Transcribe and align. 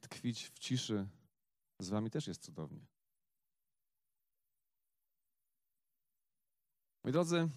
tkwić 0.00 0.48
w 0.48 0.58
ciszy 0.58 1.08
z 1.78 1.88
wami 1.88 2.10
też 2.10 2.26
jest 2.26 2.42
cudownie. 2.42 2.86
Moi 7.04 7.12
drodzy, 7.12 7.48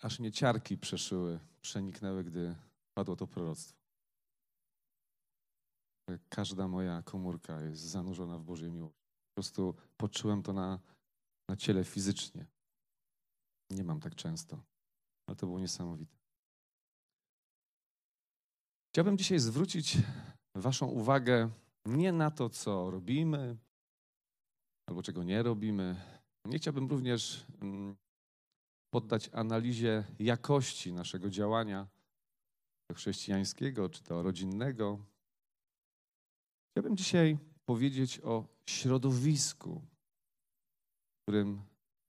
aż 0.00 0.18
mnie 0.18 0.32
ciarki 0.32 0.78
przeszyły, 0.78 1.40
przeniknęły, 1.60 2.24
gdy 2.24 2.56
padło 2.94 3.16
to 3.16 3.26
proroctwo. 3.26 3.82
Każda 6.28 6.68
moja 6.68 7.02
komórka 7.02 7.60
jest 7.60 7.82
zanurzona 7.82 8.38
w 8.38 8.44
Bożej 8.44 8.70
miłości. 8.70 9.02
Po 9.28 9.34
prostu 9.34 9.74
poczułem 9.96 10.42
to 10.42 10.52
na, 10.52 10.80
na 11.48 11.56
ciele 11.56 11.84
fizycznie. 11.84 12.46
Nie 13.70 13.84
mam 13.84 14.00
tak 14.00 14.14
często, 14.14 14.62
ale 15.26 15.36
to 15.36 15.46
było 15.46 15.60
niesamowite. 15.60 16.16
Chciałbym 18.92 19.18
dzisiaj 19.18 19.38
zwrócić 19.38 19.98
Waszą 20.54 20.86
uwagę 20.86 21.50
nie 21.86 22.12
na 22.12 22.30
to, 22.30 22.50
co 22.50 22.90
robimy 22.90 23.56
albo 24.86 25.02
czego 25.02 25.22
nie 25.22 25.42
robimy. 25.42 25.96
Nie 26.44 26.58
chciałbym 26.58 26.88
również 26.88 27.46
mm, 27.60 27.96
poddać 28.90 29.30
analizie 29.32 30.04
jakości 30.18 30.92
naszego 30.92 31.30
działania 31.30 31.88
chrześcijańskiego 32.94 33.88
czy 33.88 34.02
to 34.02 34.22
rodzinnego. 34.22 34.98
Chciałbym 36.70 36.96
dzisiaj 36.96 37.38
powiedzieć 37.64 38.20
o 38.20 38.48
środowisku, 38.66 39.82
w 41.18 41.22
którym 41.22 41.62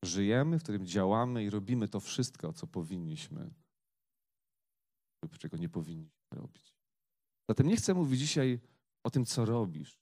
żyjemy, 0.05 0.59
w 0.59 0.63
którym 0.63 0.85
działamy 0.85 1.43
i 1.43 1.49
robimy 1.49 1.87
to 1.87 1.99
wszystko, 1.99 2.53
co 2.53 2.67
powinniśmy 2.67 3.53
lub 5.23 5.37
czego 5.37 5.57
nie 5.57 5.69
powinniśmy 5.69 6.11
robić. 6.31 6.82
Zatem 7.49 7.67
nie 7.67 7.75
chcę 7.75 7.93
mówić 7.93 8.19
dzisiaj 8.19 8.59
o 9.03 9.09
tym, 9.09 9.25
co 9.25 9.45
robisz, 9.45 9.99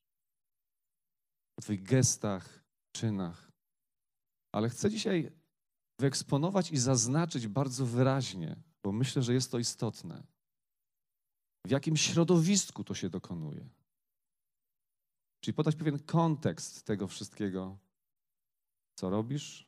o 1.57 1.61
Twoich 1.61 1.83
gestach, 1.83 2.63
czynach, 2.95 3.51
ale 4.51 4.69
chcę 4.69 4.89
dzisiaj 4.89 5.31
wyeksponować 5.99 6.71
i 6.71 6.77
zaznaczyć 6.77 7.47
bardzo 7.47 7.85
wyraźnie, 7.85 8.63
bo 8.83 8.91
myślę, 8.91 9.21
że 9.21 9.33
jest 9.33 9.51
to 9.51 9.59
istotne, 9.59 10.23
w 11.65 11.71
jakim 11.71 11.97
środowisku 11.97 12.83
to 12.83 12.93
się 12.93 13.09
dokonuje. 13.09 13.69
Czyli 15.43 15.55
podać 15.55 15.75
pewien 15.75 15.99
kontekst 15.99 16.83
tego 16.83 17.07
wszystkiego, 17.07 17.77
co 18.95 19.09
robisz, 19.09 19.67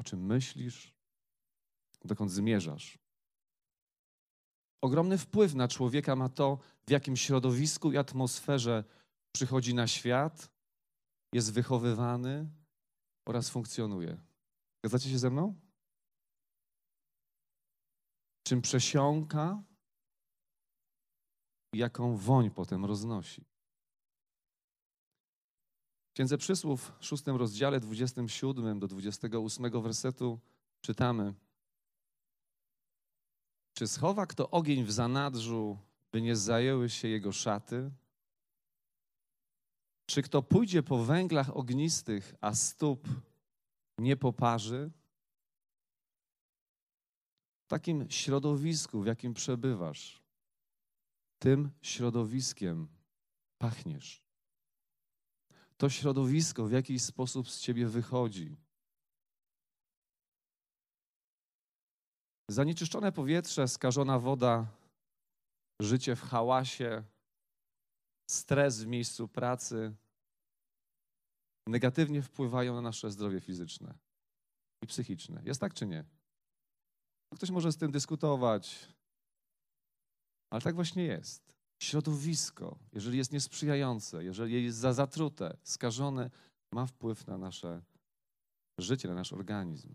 o 0.00 0.02
czym 0.04 0.26
myślisz, 0.26 0.94
dokąd 2.04 2.30
zmierzasz. 2.30 2.98
Ogromny 4.80 5.18
wpływ 5.18 5.54
na 5.54 5.68
człowieka 5.68 6.16
ma 6.16 6.28
to, 6.28 6.58
w 6.86 6.90
jakim 6.90 7.16
środowisku 7.16 7.92
i 7.92 7.96
atmosferze 7.96 8.84
przychodzi 9.32 9.74
na 9.74 9.86
świat, 9.86 10.50
jest 11.32 11.52
wychowywany 11.52 12.50
oraz 13.28 13.50
funkcjonuje. 13.50 14.20
Zgadzacie 14.84 15.10
się 15.10 15.18
ze 15.18 15.30
mną? 15.30 15.60
Czym 18.46 18.62
przesiąka 18.62 19.62
jaką 21.74 22.16
woń 22.16 22.50
potem 22.50 22.84
roznosi. 22.84 23.44
W 26.10 26.12
Księdze 26.14 26.38
Przysłów 26.38 26.92
w 26.98 27.04
szóstym 27.04 27.36
rozdziale, 27.36 27.80
27 27.80 28.78
do 28.78 28.88
28 28.88 29.82
wersetu 29.82 30.40
czytamy 30.80 31.34
Czy 33.78 33.86
schowa 33.86 34.26
kto 34.26 34.50
ogień 34.50 34.84
w 34.84 34.92
zanadrzu, 34.92 35.78
by 36.12 36.22
nie 36.22 36.36
zajęły 36.36 36.90
się 36.90 37.08
jego 37.08 37.32
szaty? 37.32 37.90
Czy 40.06 40.22
kto 40.22 40.42
pójdzie 40.42 40.82
po 40.82 41.04
węglach 41.04 41.56
ognistych, 41.56 42.34
a 42.40 42.54
stóp 42.54 43.08
nie 43.98 44.16
poparzy? 44.16 44.90
W 47.64 47.68
takim 47.68 48.10
środowisku, 48.10 49.02
w 49.02 49.06
jakim 49.06 49.34
przebywasz, 49.34 50.22
tym 51.38 51.70
środowiskiem 51.82 52.88
pachniesz. 53.58 54.24
To 55.76 55.90
środowisko 55.90 56.66
w 56.66 56.72
jakiś 56.72 57.02
sposób 57.02 57.50
z 57.50 57.60
ciebie 57.60 57.86
wychodzi. 57.86 58.56
Zanieczyszczone 62.50 63.12
powietrze, 63.12 63.68
skażona 63.68 64.18
woda, 64.18 64.66
życie 65.82 66.16
w 66.16 66.22
hałasie, 66.22 67.04
stres 68.30 68.82
w 68.82 68.86
miejscu 68.86 69.28
pracy 69.28 69.94
negatywnie 71.68 72.22
wpływają 72.22 72.74
na 72.74 72.80
nasze 72.80 73.10
zdrowie 73.10 73.40
fizyczne 73.40 73.94
i 74.82 74.86
psychiczne. 74.86 75.42
Jest 75.44 75.60
tak 75.60 75.74
czy 75.74 75.86
nie? 75.86 76.04
Ktoś 77.34 77.50
może 77.50 77.72
z 77.72 77.76
tym 77.76 77.90
dyskutować, 77.90 78.88
ale 80.52 80.62
tak 80.62 80.74
właśnie 80.74 81.04
jest. 81.04 81.52
Środowisko, 81.82 82.78
jeżeli 82.92 83.18
jest 83.18 83.32
niesprzyjające, 83.32 84.24
jeżeli 84.24 84.64
jest 84.64 84.78
za 84.78 84.92
zatrute, 84.92 85.56
skażone, 85.62 86.30
ma 86.72 86.86
wpływ 86.86 87.26
na 87.26 87.38
nasze 87.38 87.82
życie, 88.80 89.08
na 89.08 89.14
nasz 89.14 89.32
organizm. 89.32 89.94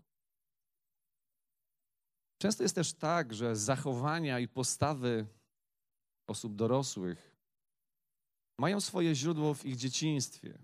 Często 2.44 2.62
jest 2.62 2.74
też 2.74 2.92
tak, 2.92 3.34
że 3.34 3.56
zachowania 3.56 4.40
i 4.40 4.48
postawy 4.48 5.26
osób 6.26 6.54
dorosłych 6.54 7.36
mają 8.58 8.80
swoje 8.80 9.14
źródło 9.14 9.54
w 9.54 9.64
ich 9.64 9.76
dzieciństwie. 9.76 10.58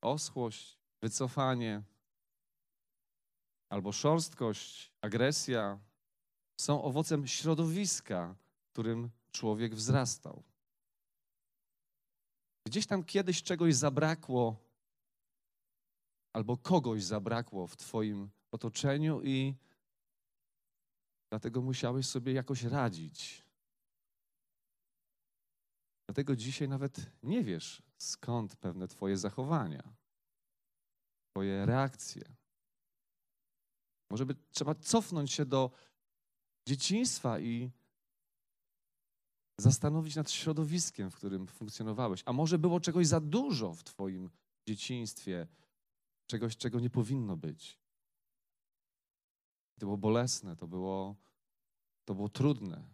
Oschłość, 0.00 0.78
wycofanie, 1.02 1.82
albo 3.68 3.92
szorstkość, 3.92 4.92
agresja 5.00 5.78
są 6.60 6.82
owocem 6.82 7.26
środowiska, 7.26 8.34
w 8.62 8.72
którym 8.72 9.10
człowiek 9.32 9.74
wzrastał. 9.74 10.42
Gdzieś 12.66 12.86
tam 12.86 13.04
kiedyś 13.04 13.42
czegoś 13.42 13.74
zabrakło, 13.74 14.56
albo 16.32 16.56
kogoś 16.56 17.04
zabrakło 17.04 17.66
w 17.66 17.76
Twoim 17.76 18.30
otoczeniu, 18.52 19.22
i 19.22 19.54
dlatego 21.30 21.62
musiałeś 21.62 22.06
sobie 22.06 22.32
jakoś 22.32 22.62
radzić. 22.62 23.44
Dlatego 26.06 26.36
dzisiaj 26.36 26.68
nawet 26.68 27.10
nie 27.22 27.44
wiesz, 27.44 27.82
skąd 27.98 28.56
pewne 28.56 28.88
Twoje 28.88 29.16
zachowania, 29.16 29.82
Twoje 31.30 31.66
reakcje. 31.66 32.36
Może 34.10 34.26
by 34.26 34.34
trzeba 34.50 34.74
cofnąć 34.74 35.32
się 35.32 35.46
do 35.46 35.70
dzieciństwa 36.68 37.40
i 37.40 37.70
zastanowić 39.58 40.16
nad 40.16 40.30
środowiskiem, 40.30 41.10
w 41.10 41.16
którym 41.16 41.46
funkcjonowałeś. 41.46 42.22
A 42.26 42.32
może 42.32 42.58
było 42.58 42.80
czegoś 42.80 43.06
za 43.06 43.20
dużo 43.20 43.74
w 43.74 43.84
Twoim 43.84 44.30
dzieciństwie, 44.68 45.46
czegoś, 46.26 46.56
czego 46.56 46.80
nie 46.80 46.90
powinno 46.90 47.36
być. 47.36 47.79
To 49.80 49.86
było 49.86 49.98
bolesne, 49.98 50.56
to 50.56 50.66
było, 50.66 51.16
to 52.04 52.14
było 52.14 52.28
trudne. 52.28 52.84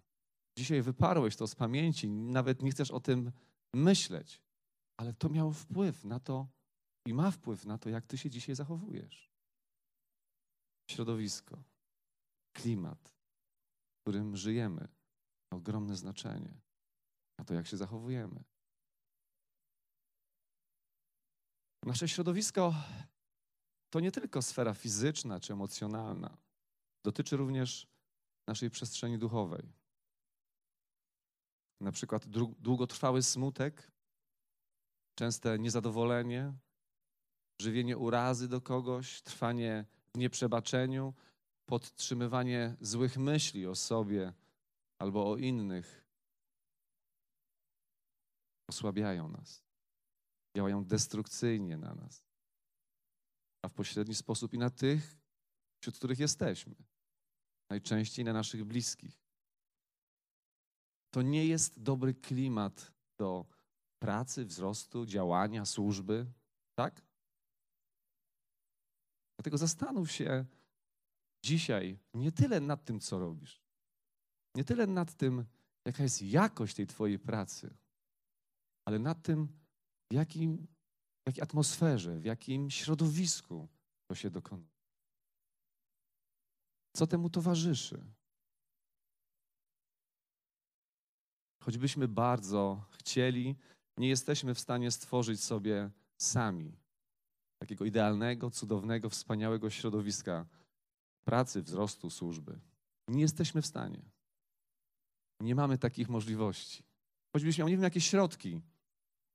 Dzisiaj 0.58 0.82
wyparłeś 0.82 1.36
to 1.36 1.46
z 1.46 1.54
pamięci, 1.54 2.08
nawet 2.08 2.62
nie 2.62 2.70
chcesz 2.70 2.90
o 2.90 3.00
tym 3.00 3.32
myśleć, 3.74 4.42
ale 4.96 5.12
to 5.14 5.28
miało 5.28 5.52
wpływ 5.52 6.04
na 6.04 6.20
to 6.20 6.48
i 7.06 7.14
ma 7.14 7.30
wpływ 7.30 7.64
na 7.64 7.78
to, 7.78 7.88
jak 7.88 8.06
Ty 8.06 8.18
się 8.18 8.30
dzisiaj 8.30 8.54
zachowujesz 8.54 9.30
środowisko, 10.90 11.62
klimat, 12.52 13.08
w 13.98 14.00
którym 14.00 14.36
żyjemy, 14.36 14.88
ma 15.52 15.58
ogromne 15.58 15.96
znaczenie 15.96 16.60
na 17.38 17.44
to, 17.44 17.54
jak 17.54 17.66
się 17.66 17.76
zachowujemy. 17.76 18.44
Nasze 21.82 22.08
środowisko 22.08 22.74
to 23.90 24.00
nie 24.00 24.12
tylko 24.12 24.42
sfera 24.42 24.74
fizyczna 24.74 25.40
czy 25.40 25.52
emocjonalna, 25.52 26.36
dotyczy 27.06 27.36
również 27.36 27.86
naszej 28.46 28.70
przestrzeni 28.70 29.18
duchowej. 29.18 29.72
Na 31.80 31.92
przykład 31.92 32.26
długotrwały 32.58 33.22
smutek, 33.22 33.92
częste 35.14 35.58
niezadowolenie, 35.58 36.54
żywienie 37.60 37.96
urazy 37.96 38.48
do 38.48 38.60
kogoś, 38.60 39.22
trwanie 39.22 39.84
nieprzebaczeniu, 40.14 41.14
podtrzymywanie 41.66 42.76
złych 42.80 43.16
myśli 43.16 43.66
o 43.66 43.74
sobie 43.74 44.32
albo 44.98 45.30
o 45.30 45.36
innych 45.36 46.06
osłabiają 48.68 49.28
nas, 49.28 49.64
działają 50.56 50.84
destrukcyjnie 50.84 51.76
na 51.76 51.94
nas, 51.94 52.24
a 53.62 53.68
w 53.68 53.72
pośredni 53.72 54.14
sposób 54.14 54.54
i 54.54 54.58
na 54.58 54.70
tych, 54.70 55.18
wśród 55.80 55.96
których 55.96 56.18
jesteśmy, 56.18 56.74
najczęściej 57.70 58.24
na 58.24 58.32
naszych 58.32 58.64
bliskich. 58.64 59.20
To 61.10 61.22
nie 61.22 61.46
jest 61.46 61.82
dobry 61.82 62.14
klimat 62.14 62.92
do 63.18 63.46
pracy, 63.98 64.44
wzrostu, 64.44 65.06
działania, 65.06 65.64
służby, 65.64 66.26
tak? 66.74 67.02
Dlatego 69.38 69.58
zastanów 69.58 70.12
się 70.12 70.44
dzisiaj 71.44 71.98
nie 72.14 72.32
tyle 72.32 72.60
nad 72.60 72.84
tym, 72.84 73.00
co 73.00 73.18
robisz, 73.18 73.62
nie 74.54 74.64
tyle 74.64 74.86
nad 74.86 75.14
tym, 75.14 75.44
jaka 75.86 76.02
jest 76.02 76.22
jakość 76.22 76.76
tej 76.76 76.86
Twojej 76.86 77.18
pracy, 77.18 77.76
ale 78.84 78.98
nad 78.98 79.22
tym, 79.22 79.48
w, 80.10 80.14
jakim, 80.14 80.66
w 81.24 81.26
jakiej 81.26 81.42
atmosferze, 81.42 82.20
w 82.20 82.24
jakim 82.24 82.70
środowisku 82.70 83.68
to 84.06 84.14
się 84.14 84.30
dokonuje. 84.30 84.75
Co 86.96 87.06
temu 87.06 87.30
towarzyszy? 87.30 88.04
Choćbyśmy 91.62 92.08
bardzo 92.08 92.84
chcieli, 92.90 93.56
nie 93.96 94.08
jesteśmy 94.08 94.54
w 94.54 94.60
stanie 94.60 94.90
stworzyć 94.90 95.44
sobie 95.44 95.90
sami 96.18 96.76
takiego 97.58 97.84
idealnego, 97.84 98.50
cudownego, 98.50 99.10
wspaniałego 99.10 99.70
środowiska 99.70 100.46
pracy, 101.24 101.62
wzrostu, 101.62 102.10
służby. 102.10 102.60
Nie 103.08 103.20
jesteśmy 103.20 103.62
w 103.62 103.66
stanie. 103.66 104.02
Nie 105.40 105.54
mamy 105.54 105.78
takich 105.78 106.08
możliwości. 106.08 106.82
Choćbyś 107.32 107.58
miał 107.58 107.68
nie 107.68 107.76
wiem 107.76 107.84
jakie 107.84 108.00
środki 108.00 108.62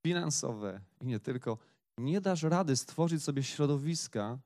finansowe 0.08 0.82
i 1.02 1.06
nie 1.06 1.20
tylko, 1.20 1.58
nie 1.98 2.22
dasz 2.22 2.44
rady 2.44 2.76
stworzyć 2.76 3.24
sobie 3.24 3.44
środowiska, 3.44 4.40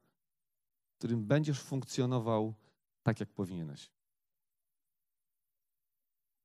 w 0.93 0.97
którym 0.97 1.25
będziesz 1.25 1.61
funkcjonował 1.61 2.55
tak, 3.05 3.19
jak 3.19 3.29
powinieneś. 3.29 3.91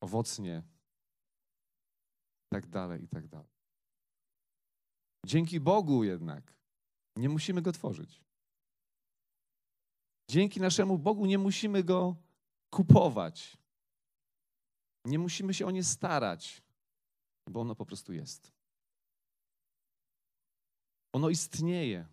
Owocnie, 0.00 0.62
tak 2.52 2.66
dalej, 2.66 3.04
i 3.04 3.08
tak 3.08 3.28
dalej. 3.28 3.50
Dzięki 5.26 5.60
Bogu 5.60 6.04
jednak 6.04 6.54
nie 7.16 7.28
musimy 7.28 7.62
go 7.62 7.72
tworzyć. 7.72 8.24
Dzięki 10.30 10.60
naszemu 10.60 10.98
Bogu 10.98 11.26
nie 11.26 11.38
musimy 11.38 11.84
go 11.84 12.16
kupować. 12.70 13.56
Nie 15.04 15.18
musimy 15.18 15.54
się 15.54 15.66
o 15.66 15.70
nie 15.70 15.84
starać, 15.84 16.62
bo 17.50 17.60
ono 17.60 17.74
po 17.74 17.86
prostu 17.86 18.12
jest. 18.12 18.52
Ono 21.12 21.28
istnieje. 21.28 22.08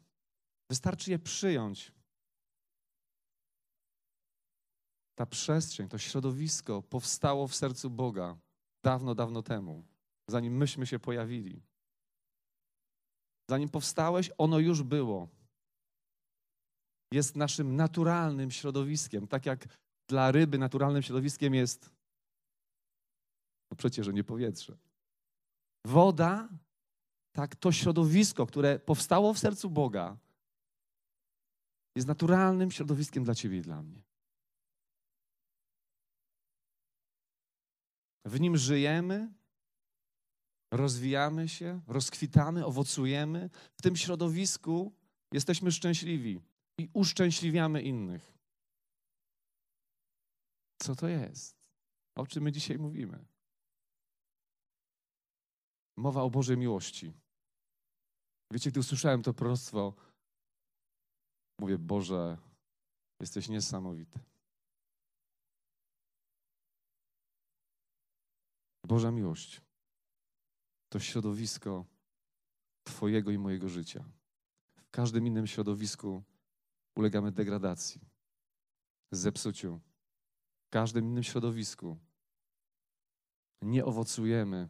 Wystarczy 0.70 1.12
je 1.12 1.20
przyjąć. 1.20 1.97
Ta 5.18 5.26
przestrzeń, 5.26 5.90
to 5.90 5.98
środowisko 5.98 6.82
powstało 6.82 7.48
w 7.48 7.56
sercu 7.56 7.90
Boga 7.90 8.38
dawno, 8.84 9.16
dawno 9.16 9.44
temu, 9.44 9.84
zanim 10.28 10.58
myśmy 10.58 10.88
się 10.88 11.00
pojawili. 11.00 11.62
Zanim 13.50 13.70
powstałeś, 13.70 14.32
ono 14.38 14.60
już 14.60 14.84
było. 14.84 15.28
Jest 17.12 17.36
naszym 17.36 17.76
naturalnym 17.76 18.52
środowiskiem, 18.52 19.28
tak 19.28 19.46
jak 19.46 19.68
dla 20.08 20.32
ryby 20.32 20.58
naturalnym 20.58 21.04
środowiskiem 21.04 21.54
jest, 21.54 21.92
no 23.72 23.78
przecież, 23.78 24.08
nie 24.08 24.24
powietrze. 24.24 24.78
Woda, 25.86 26.50
tak, 27.32 27.56
to 27.56 27.72
środowisko, 27.72 28.46
które 28.46 28.80
powstało 28.80 29.34
w 29.34 29.40
sercu 29.40 29.70
Boga, 29.70 30.18
jest 31.96 32.08
naturalnym 32.08 32.72
środowiskiem 32.72 33.24
dla 33.24 33.36
Ciebie 33.36 33.58
i 33.58 33.62
dla 33.62 33.84
mnie. 33.84 34.07
W 38.28 38.40
nim 38.40 38.58
żyjemy, 38.58 39.34
rozwijamy 40.74 41.50
się, 41.50 41.82
rozkwitamy, 41.88 42.66
owocujemy. 42.66 43.50
W 43.78 43.82
tym 43.82 43.96
środowisku 43.96 44.94
jesteśmy 45.32 45.72
szczęśliwi 45.72 46.42
i 46.78 46.90
uszczęśliwiamy 46.94 47.82
innych. 47.82 48.38
Co 50.82 50.96
to 50.96 51.08
jest? 51.08 51.56
O 52.16 52.28
czym 52.28 52.44
my 52.44 52.52
dzisiaj 52.52 52.78
mówimy? 52.78 53.26
Mowa 55.98 56.22
o 56.22 56.30
Bożej 56.30 56.58
miłości. 56.58 57.14
Wiecie, 58.54 58.72
gdy 58.72 58.80
usłyszałem 58.80 59.24
to 59.24 59.34
proroctwo, 59.34 59.94
mówię, 61.60 61.78
Boże, 61.78 62.38
jesteś 63.20 63.50
niesamowity. 63.50 64.20
Boża 68.88 69.12
miłość 69.12 69.62
to 70.90 71.00
środowisko 71.00 71.86
Twojego 72.84 73.32
i 73.32 73.38
mojego 73.38 73.70
życia. 73.70 74.06
W 74.76 74.90
każdym 74.90 75.28
innym 75.28 75.48
środowisku 75.48 76.24
ulegamy 76.96 77.32
degradacji, 77.32 78.02
zepsuciu. 79.12 79.80
W 80.66 80.70
każdym 80.70 81.06
innym 81.06 81.24
środowisku 81.24 81.98
nie 83.62 83.86
owocujemy. 83.86 84.70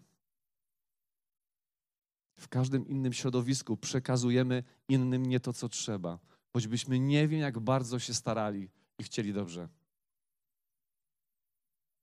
W 2.39 2.47
każdym 2.47 2.87
innym 2.87 3.13
środowisku 3.13 3.77
przekazujemy 3.77 4.63
innym 4.89 5.25
nie 5.25 5.39
to, 5.39 5.53
co 5.53 5.69
trzeba, 5.69 6.19
choćbyśmy 6.53 6.99
nie 6.99 7.27
wiem, 7.27 7.39
jak 7.39 7.59
bardzo 7.59 7.99
się 7.99 8.13
starali 8.13 8.69
i 8.99 9.03
chcieli 9.03 9.33
dobrze. 9.33 9.69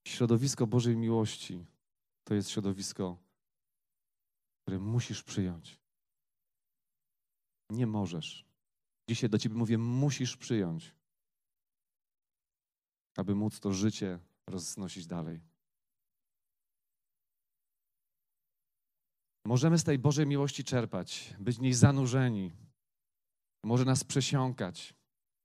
Środowisko 0.07 0.67
Bożej 0.67 0.97
miłości 0.97 1.74
to 2.25 2.35
jest 2.35 2.51
środowisko 2.51 3.25
które 4.65 4.79
musisz 4.79 5.23
przyjąć. 5.23 5.81
Nie 7.71 7.87
możesz. 7.87 8.47
Dzisiaj 9.09 9.31
do 9.31 9.39
ciebie 9.39 9.55
mówię, 9.55 9.79
musisz 9.79 10.37
przyjąć, 10.37 10.95
aby 13.17 13.35
móc 13.35 13.61
to 13.61 13.73
życie 13.73 14.19
roznosić 14.47 15.07
dalej. 15.07 15.41
Możemy 19.47 19.79
z 19.79 19.85
tej 19.85 19.99
Bożej 19.99 20.27
miłości 20.27 20.65
czerpać, 20.65 21.35
być 21.39 21.57
w 21.57 21.61
niej 21.61 21.75
zanurzeni. 21.75 22.53
Może 23.65 23.85
nas 23.85 24.05
przesiąkać, 24.05 24.95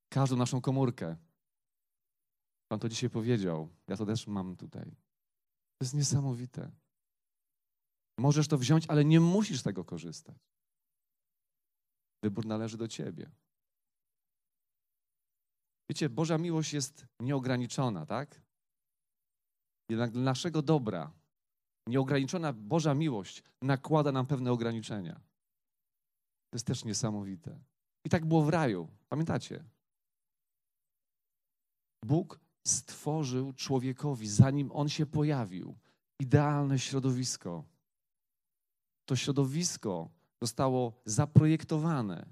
każdą 0.10 0.36
naszą 0.36 0.62
komórkę. 0.62 1.18
Pan 2.68 2.80
to 2.80 2.90
dzisiaj 2.90 3.10
powiedział, 3.10 3.70
ja 3.88 3.98
to 3.98 4.06
też 4.06 4.28
mam 4.28 4.56
tutaj. 4.56 4.96
To 5.80 5.86
jest 5.86 5.94
niesamowite. 5.94 6.72
Możesz 8.18 8.48
to 8.48 8.58
wziąć, 8.58 8.86
ale 8.88 9.06
nie 9.06 9.20
musisz 9.20 9.64
tego 9.64 9.86
korzystać. 9.86 10.38
Wybór 12.24 12.46
należy 12.46 12.78
do 12.78 12.88
ciebie. 12.88 13.32
Wiecie, 15.90 16.10
Boża 16.10 16.38
miłość 16.38 16.74
jest 16.74 17.06
nieograniczona, 17.20 18.06
tak? 18.06 18.42
Jednak 19.90 20.12
dla 20.12 20.22
naszego 20.22 20.62
dobra 20.62 21.20
nieograniczona 21.88 22.54
Boża 22.54 22.94
miłość 22.94 23.44
nakłada 23.62 24.12
nam 24.12 24.28
pewne 24.28 24.52
ograniczenia. 24.52 25.14
To 26.50 26.56
jest 26.56 26.68
też 26.68 26.86
niesamowite. 26.86 27.60
I 28.06 28.10
tak 28.10 28.26
było 28.26 28.44
w 28.44 28.50
raju. 28.50 28.90
Pamiętacie? 29.10 29.64
Bóg 32.06 32.40
stworzył 32.68 33.54
człowiekowi, 33.54 34.28
zanim 34.28 34.72
on 34.72 34.90
się 34.90 35.06
pojawił, 35.06 35.76
idealne 36.20 36.80
środowisko 36.80 37.64
to 39.10 39.16
środowisko 39.16 40.10
zostało 40.42 41.02
zaprojektowane 41.06 42.26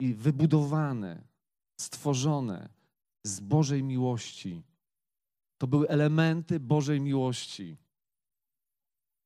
i 0.00 0.14
wybudowane, 0.14 1.22
stworzone 1.80 2.68
z 3.24 3.40
Bożej 3.40 3.82
miłości. 3.82 4.62
To 5.58 5.66
były 5.66 5.88
elementy 5.88 6.60
Bożej 6.60 7.00
miłości. 7.00 7.76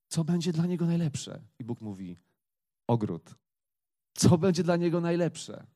Co 0.09 0.25
będzie 0.25 0.53
dla 0.53 0.67
niego 0.67 0.87
najlepsze? 0.87 1.43
I 1.59 1.65
Bóg 1.65 1.81
mówi: 1.81 2.19
ogród. 2.87 3.35
Co 4.15 4.39
będzie 4.39 4.63
dla 4.63 4.77
niego 4.77 5.01
najlepsze? 5.01 5.67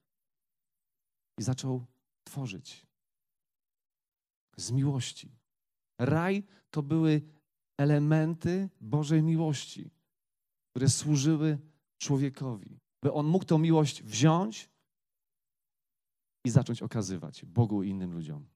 I 1.39 1.43
zaczął 1.43 1.87
tworzyć 2.25 2.87
z 4.59 4.71
miłości. 4.71 5.33
Raj 5.99 6.45
to 6.71 6.83
były 6.83 7.23
elementy 7.79 8.71
Bożej 8.81 9.23
miłości 9.23 9.91
które 10.79 10.89
służyły 10.89 11.59
człowiekowi, 11.99 12.81
by 13.03 13.13
on 13.13 13.27
mógł 13.27 13.45
tą 13.45 13.59
miłość 13.59 14.03
wziąć 14.03 14.71
i 16.45 16.51
zacząć 16.51 16.83
okazywać 16.83 17.45
Bogu 17.45 17.83
i 17.83 17.89
innym 17.89 18.13
ludziom. 18.13 18.49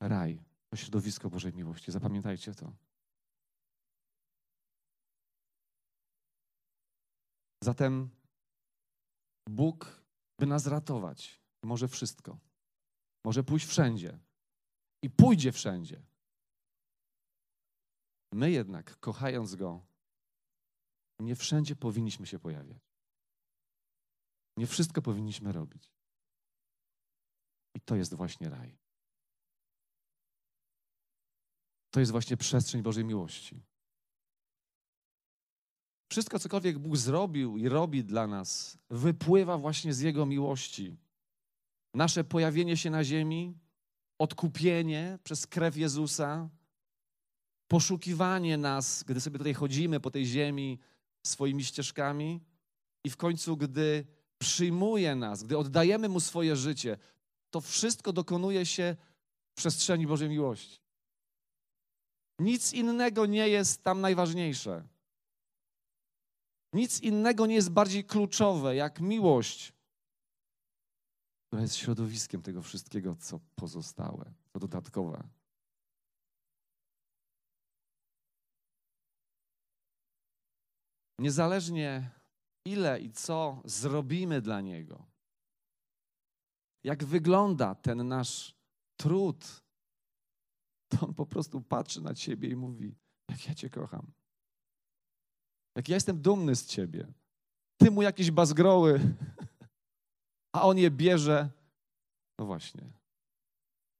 Raj 0.00 0.44
to 0.70 0.76
środowisko 0.76 1.30
Bożej 1.30 1.54
miłości. 1.54 1.92
Zapamiętajcie 1.92 2.54
to. 2.54 2.72
Zatem 7.64 8.10
Bóg, 9.48 10.02
by 10.38 10.46
nas 10.46 10.66
ratować, 10.66 11.42
może 11.64 11.88
wszystko. 11.88 12.38
Może 13.28 13.44
pójść 13.44 13.66
wszędzie 13.66 14.18
i 15.02 15.10
pójdzie 15.10 15.52
wszędzie. 15.52 16.02
My 18.32 18.50
jednak, 18.50 19.00
kochając 19.00 19.54
Go, 19.54 19.86
nie 21.20 21.36
wszędzie 21.36 21.76
powinniśmy 21.76 22.26
się 22.26 22.38
pojawiać. 22.38 22.82
Nie 24.56 24.66
wszystko 24.66 25.02
powinniśmy 25.02 25.52
robić. 25.52 25.90
I 27.74 27.80
to 27.80 27.96
jest 27.96 28.14
właśnie 28.14 28.50
raj. 28.50 28.78
To 31.90 32.00
jest 32.00 32.12
właśnie 32.12 32.36
przestrzeń 32.36 32.82
Bożej 32.82 33.04
miłości. 33.04 33.62
Wszystko, 36.10 36.38
cokolwiek 36.38 36.78
Bóg 36.78 36.96
zrobił 36.96 37.56
i 37.56 37.68
robi 37.68 38.04
dla 38.04 38.26
nas, 38.26 38.78
wypływa 38.90 39.58
właśnie 39.58 39.94
z 39.94 40.00
Jego 40.00 40.26
miłości. 40.26 41.07
Nasze 41.94 42.24
pojawienie 42.24 42.76
się 42.76 42.90
na 42.90 43.04
ziemi, 43.04 43.58
odkupienie 44.18 45.18
przez 45.24 45.46
krew 45.46 45.76
Jezusa, 45.76 46.48
poszukiwanie 47.68 48.56
nas, 48.56 49.02
gdy 49.02 49.20
sobie 49.20 49.38
tutaj 49.38 49.54
chodzimy 49.54 50.00
po 50.00 50.10
tej 50.10 50.26
ziemi 50.26 50.78
swoimi 51.22 51.64
ścieżkami 51.64 52.40
i 53.04 53.10
w 53.10 53.16
końcu, 53.16 53.56
gdy 53.56 54.06
przyjmuje 54.38 55.14
nas, 55.14 55.42
gdy 55.42 55.58
oddajemy 55.58 56.08
Mu 56.08 56.20
swoje 56.20 56.56
życie, 56.56 56.98
to 57.50 57.60
wszystko 57.60 58.12
dokonuje 58.12 58.66
się 58.66 58.96
w 59.50 59.54
przestrzeni 59.54 60.06
Bożej 60.06 60.28
miłości. 60.28 60.80
Nic 62.38 62.72
innego 62.72 63.26
nie 63.26 63.48
jest 63.48 63.82
tam 63.82 64.00
najważniejsze. 64.00 64.88
Nic 66.72 67.00
innego 67.00 67.46
nie 67.46 67.54
jest 67.54 67.70
bardziej 67.70 68.04
kluczowe 68.04 68.76
jak 68.76 69.00
miłość, 69.00 69.72
która 71.48 71.62
jest 71.62 71.76
środowiskiem 71.76 72.42
tego 72.42 72.62
wszystkiego, 72.62 73.16
co 73.16 73.40
pozostałe, 73.54 74.32
co 74.52 74.58
dodatkowe. 74.58 75.28
Niezależnie 81.18 82.10
ile 82.64 83.00
i 83.00 83.10
co 83.10 83.62
zrobimy 83.64 84.40
dla 84.40 84.60
Niego, 84.60 85.06
jak 86.84 87.04
wygląda 87.04 87.74
ten 87.74 88.08
nasz 88.08 88.54
trud, 88.96 89.62
to 90.88 91.06
On 91.06 91.14
po 91.14 91.26
prostu 91.26 91.60
patrzy 91.60 92.00
na 92.00 92.14
Ciebie 92.14 92.48
i 92.48 92.56
mówi: 92.56 92.94
Jak 93.28 93.46
ja 93.48 93.54
Cię 93.54 93.70
kocham. 93.70 94.12
Jak 95.76 95.88
ja 95.88 95.94
jestem 95.94 96.22
dumny 96.22 96.56
z 96.56 96.66
Ciebie. 96.66 97.12
Ty 97.76 97.90
mu 97.90 98.02
jakieś 98.02 98.30
bazgroły, 98.30 99.00
a 100.60 100.62
On 100.62 100.78
je 100.78 100.90
bierze. 100.90 101.50
No 102.38 102.46
właśnie. 102.46 102.82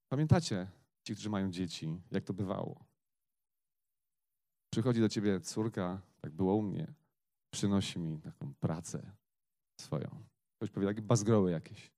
Pamiętacie, 0.08 0.66
ci, 1.06 1.12
którzy 1.12 1.30
mają 1.30 1.50
dzieci, 1.50 2.00
jak 2.10 2.24
to 2.24 2.32
bywało? 2.32 2.84
Przychodzi 4.72 5.00
do 5.00 5.08
Ciebie 5.08 5.40
córka, 5.40 6.00
tak 6.20 6.32
było 6.32 6.54
u 6.54 6.62
mnie 6.62 6.94
przynosi 7.50 7.98
mi 7.98 8.20
taką 8.20 8.54
pracę 8.54 9.12
swoją. 9.80 10.24
Ktoś 10.56 10.70
powie, 10.70 10.86
takie 10.86 11.02
bazgroły 11.02 11.50
jakieś. 11.50 11.92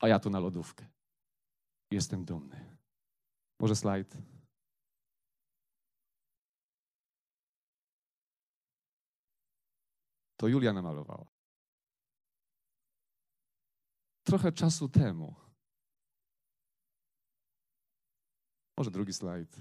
A 0.00 0.08
ja 0.08 0.18
tu 0.18 0.30
na 0.30 0.40
lodówkę. 0.40 0.86
Jestem 1.90 2.24
dumny. 2.24 2.76
Może 3.60 3.76
slajd. 3.76 4.16
To 10.36 10.48
Julia 10.48 10.72
namalowała. 10.72 11.31
Trochę 14.24 14.52
czasu 14.52 14.88
temu. 14.88 15.34
Może 18.78 18.90
drugi 18.90 19.12
slajd. 19.12 19.60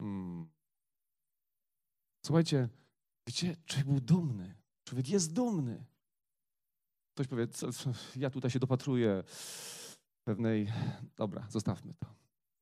Hmm. 0.00 0.50
Słuchajcie, 2.26 2.68
Wiecie, 3.26 3.56
człowiek 3.66 3.86
był 3.86 4.00
dumny. 4.00 4.54
Człowiek 4.84 5.08
jest 5.08 5.32
dumny. 5.32 5.84
Ktoś 7.14 7.28
powie, 7.28 7.48
co, 7.48 7.72
co, 7.72 7.92
ja 8.16 8.30
tutaj 8.30 8.50
się 8.50 8.58
dopatruję 8.58 9.24
pewnej... 10.24 10.72
Dobra, 11.16 11.46
zostawmy 11.50 11.94
to. 11.94 12.14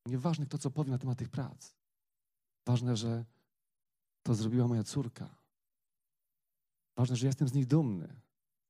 Nieważne 0.05 0.45
kto 0.45 0.57
co 0.57 0.71
powie 0.71 0.91
na 0.91 0.97
temat 0.97 1.17
tych 1.17 1.29
prac. 1.29 1.75
Ważne, 2.67 2.97
że 2.97 3.25
to 4.23 4.35
zrobiła 4.35 4.67
moja 4.67 4.83
córka. 4.83 5.35
Ważne, 6.97 7.15
że 7.15 7.27
jestem 7.27 7.47
z 7.47 7.53
nich 7.53 7.67
dumny. 7.67 8.21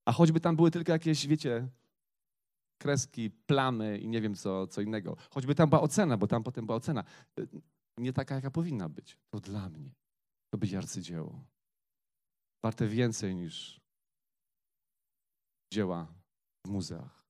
A 0.05 0.11
choćby 0.11 0.39
tam 0.39 0.55
były 0.55 0.71
tylko 0.71 0.91
jakieś, 0.91 1.27
wiecie, 1.27 1.67
kreski, 2.77 3.29
plamy 3.29 3.97
i 3.97 4.07
nie 4.07 4.21
wiem 4.21 4.35
co, 4.35 4.67
co 4.67 4.81
innego. 4.81 5.17
Choćby 5.29 5.55
tam 5.55 5.69
była 5.69 5.81
ocena, 5.81 6.17
bo 6.17 6.27
tam 6.27 6.43
potem 6.43 6.65
była 6.65 6.75
ocena. 6.75 7.03
Nie 7.97 8.13
taka, 8.13 8.35
jaka 8.35 8.51
powinna 8.51 8.89
być. 8.89 9.17
To 9.29 9.39
dla 9.39 9.69
mnie. 9.69 9.91
To 10.49 10.57
będzie 10.57 10.77
arcydzieło 10.77 11.51
warte 12.61 12.87
więcej 12.87 13.35
niż 13.35 13.81
dzieła 15.73 16.13
w 16.65 16.69
muzeach. 16.69 17.25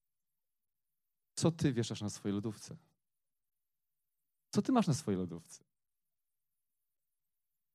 Co 1.35 1.51
ty 1.51 1.73
wieszasz 1.73 2.01
na 2.01 2.09
swojej 2.09 2.35
lodówce? 2.35 2.77
Co 4.53 4.61
ty 4.61 4.71
masz 4.71 4.87
na 4.87 4.93
swojej 4.93 5.19
lodówce? 5.19 5.63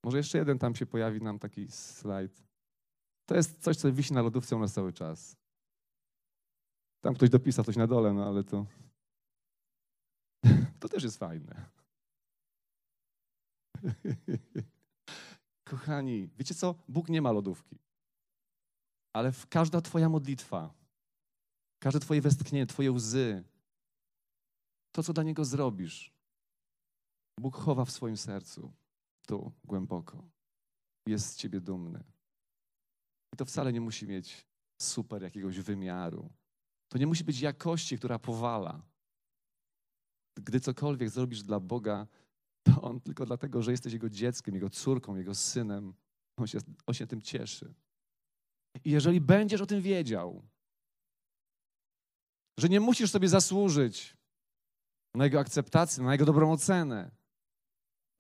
Może 0.05 0.17
jeszcze 0.17 0.39
jeden 0.39 0.59
tam 0.59 0.75
się 0.75 0.87
pojawi 0.87 1.23
nam 1.23 1.39
taki 1.39 1.69
slajd. 1.71 2.43
To 3.27 3.35
jest 3.35 3.63
coś, 3.63 3.77
co 3.77 3.93
wisi 3.93 4.15
na 4.15 4.23
lodówce 4.23 4.57
u 4.57 4.59
nas 4.59 4.73
cały 4.73 4.93
czas. 4.93 5.37
Tam 7.01 7.15
ktoś 7.15 7.31
dopisał 7.31 7.65
coś 7.65 7.77
na 7.77 7.87
dole, 7.87 8.13
no 8.13 8.27
ale 8.27 8.45
to. 8.45 8.67
To 10.81 10.89
też 10.89 11.03
jest 11.03 11.19
fajne. 11.19 11.71
Kochani, 15.69 16.29
wiecie 16.39 16.55
co? 16.55 16.75
Bóg 16.89 17.09
nie 17.09 17.23
ma 17.23 17.33
lodówki. 17.33 17.79
Ale 19.13 19.33
każda 19.49 19.81
Twoja 19.81 20.09
modlitwa, 20.09 20.75
każde 21.79 22.01
Twoje 22.01 22.21
westchnienie, 22.21 22.67
Twoje 22.67 22.93
łzy, 22.93 23.45
to, 24.93 25.03
co 25.03 25.13
dla 25.13 25.23
Niego 25.23 25.45
zrobisz, 25.45 26.13
Bóg 27.41 27.57
chowa 27.57 27.85
w 27.85 27.91
swoim 27.91 28.17
sercu, 28.17 28.73
tu 29.27 29.53
głęboko. 29.65 30.29
Jest 31.07 31.27
z 31.27 31.37
Ciebie 31.37 31.61
dumny. 31.61 32.16
I 33.33 33.37
to 33.37 33.45
wcale 33.45 33.73
nie 33.73 33.81
musi 33.81 34.07
mieć 34.07 34.47
super 34.83 35.23
jakiegoś 35.23 35.61
wymiaru. 35.61 36.31
To 36.89 36.99
nie 36.99 37.07
musi 37.07 37.25
być 37.25 37.41
jakości, 37.41 37.99
która 37.99 38.19
powala. 38.19 38.83
Gdy 40.37 40.61
cokolwiek 40.61 41.11
zrobisz 41.11 41.43
dla 41.43 41.61
Boga, 41.61 42.07
to 42.63 42.83
On 42.83 43.01
tylko 43.01 43.27
dlatego, 43.27 43.63
że 43.63 43.71
jesteś 43.71 43.93
Jego 43.93 44.11
dzieckiem, 44.11 44.55
Jego 44.55 44.71
córką, 44.71 45.17
Jego 45.17 45.35
synem, 45.35 45.95
On 46.37 46.47
się, 46.47 46.59
on 46.87 46.95
się 46.95 47.07
tym 47.07 47.23
cieszy. 47.23 47.75
I 48.85 48.91
jeżeli 48.91 49.21
będziesz 49.21 49.61
o 49.61 49.67
tym 49.67 49.83
wiedział, 49.83 50.43
że 52.59 52.69
nie 52.69 52.81
musisz 52.81 53.11
sobie 53.11 53.29
zasłużyć 53.29 54.17
na 55.15 55.25
Jego 55.25 55.41
akceptację, 55.41 56.05
na 56.05 56.13
Jego 56.13 56.25
dobrą 56.25 56.53
ocenę, 56.53 57.11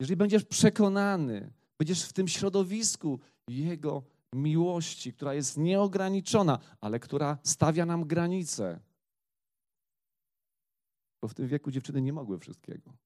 jeżeli 0.01 0.17
będziesz 0.17 0.45
przekonany, 0.45 1.53
będziesz 1.79 2.05
w 2.05 2.13
tym 2.13 2.29
środowisku 2.29 3.21
Jego 3.49 4.03
miłości, 4.37 5.13
która 5.13 5.35
jest 5.35 5.57
nieograniczona, 5.57 6.59
ale 6.81 7.01
która 7.01 7.39
stawia 7.43 7.87
nam 7.87 8.05
granice. 8.05 8.81
Bo 11.23 11.29
w 11.29 11.35
tym 11.35 11.49
wieku 11.49 11.71
dziewczyny 11.71 12.03
nie 12.03 12.13
mogły 12.13 12.39
wszystkiego 12.39 12.97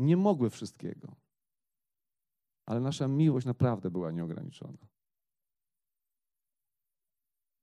nie 0.00 0.16
mogły 0.16 0.50
wszystkiego. 0.50 1.16
Ale 2.66 2.80
nasza 2.80 3.08
miłość 3.08 3.46
naprawdę 3.46 3.90
była 3.90 4.10
nieograniczona. 4.10 4.88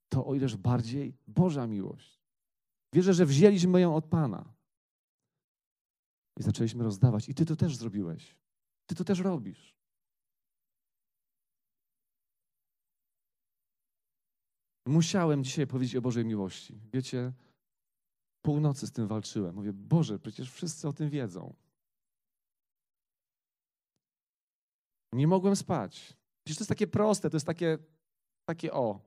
To 0.09 0.25
o 0.25 0.35
ileż 0.35 0.57
bardziej 0.57 1.17
Boża 1.27 1.67
miłość. 1.67 2.21
Wierzę, 2.93 3.13
że 3.13 3.25
wzięliśmy 3.25 3.81
ją 3.81 3.95
od 3.95 4.05
Pana. 4.05 4.53
I 6.39 6.43
zaczęliśmy 6.43 6.83
rozdawać. 6.83 7.29
I 7.29 7.35
Ty 7.35 7.45
to 7.45 7.55
też 7.55 7.75
zrobiłeś. 7.75 8.37
Ty 8.85 8.95
to 8.95 9.03
też 9.03 9.19
robisz. 9.19 9.76
Musiałem 14.87 15.43
dzisiaj 15.43 15.67
powiedzieć 15.67 15.95
o 15.95 16.01
Bożej 16.01 16.25
miłości. 16.25 16.79
Wiecie, 16.93 17.33
północy 18.41 18.87
z 18.87 18.91
tym 18.91 19.07
walczyłem. 19.07 19.55
Mówię, 19.55 19.73
Boże, 19.73 20.19
przecież 20.19 20.51
wszyscy 20.51 20.87
o 20.87 20.93
tym 20.93 21.09
wiedzą. 21.09 21.55
Nie 25.13 25.27
mogłem 25.27 25.55
spać. 25.55 26.13
Przecież 26.43 26.57
to 26.57 26.61
jest 26.61 26.69
takie 26.69 26.87
proste, 26.87 27.29
to 27.29 27.35
jest 27.35 27.45
takie, 27.45 27.77
takie 28.45 28.73
o. 28.73 29.01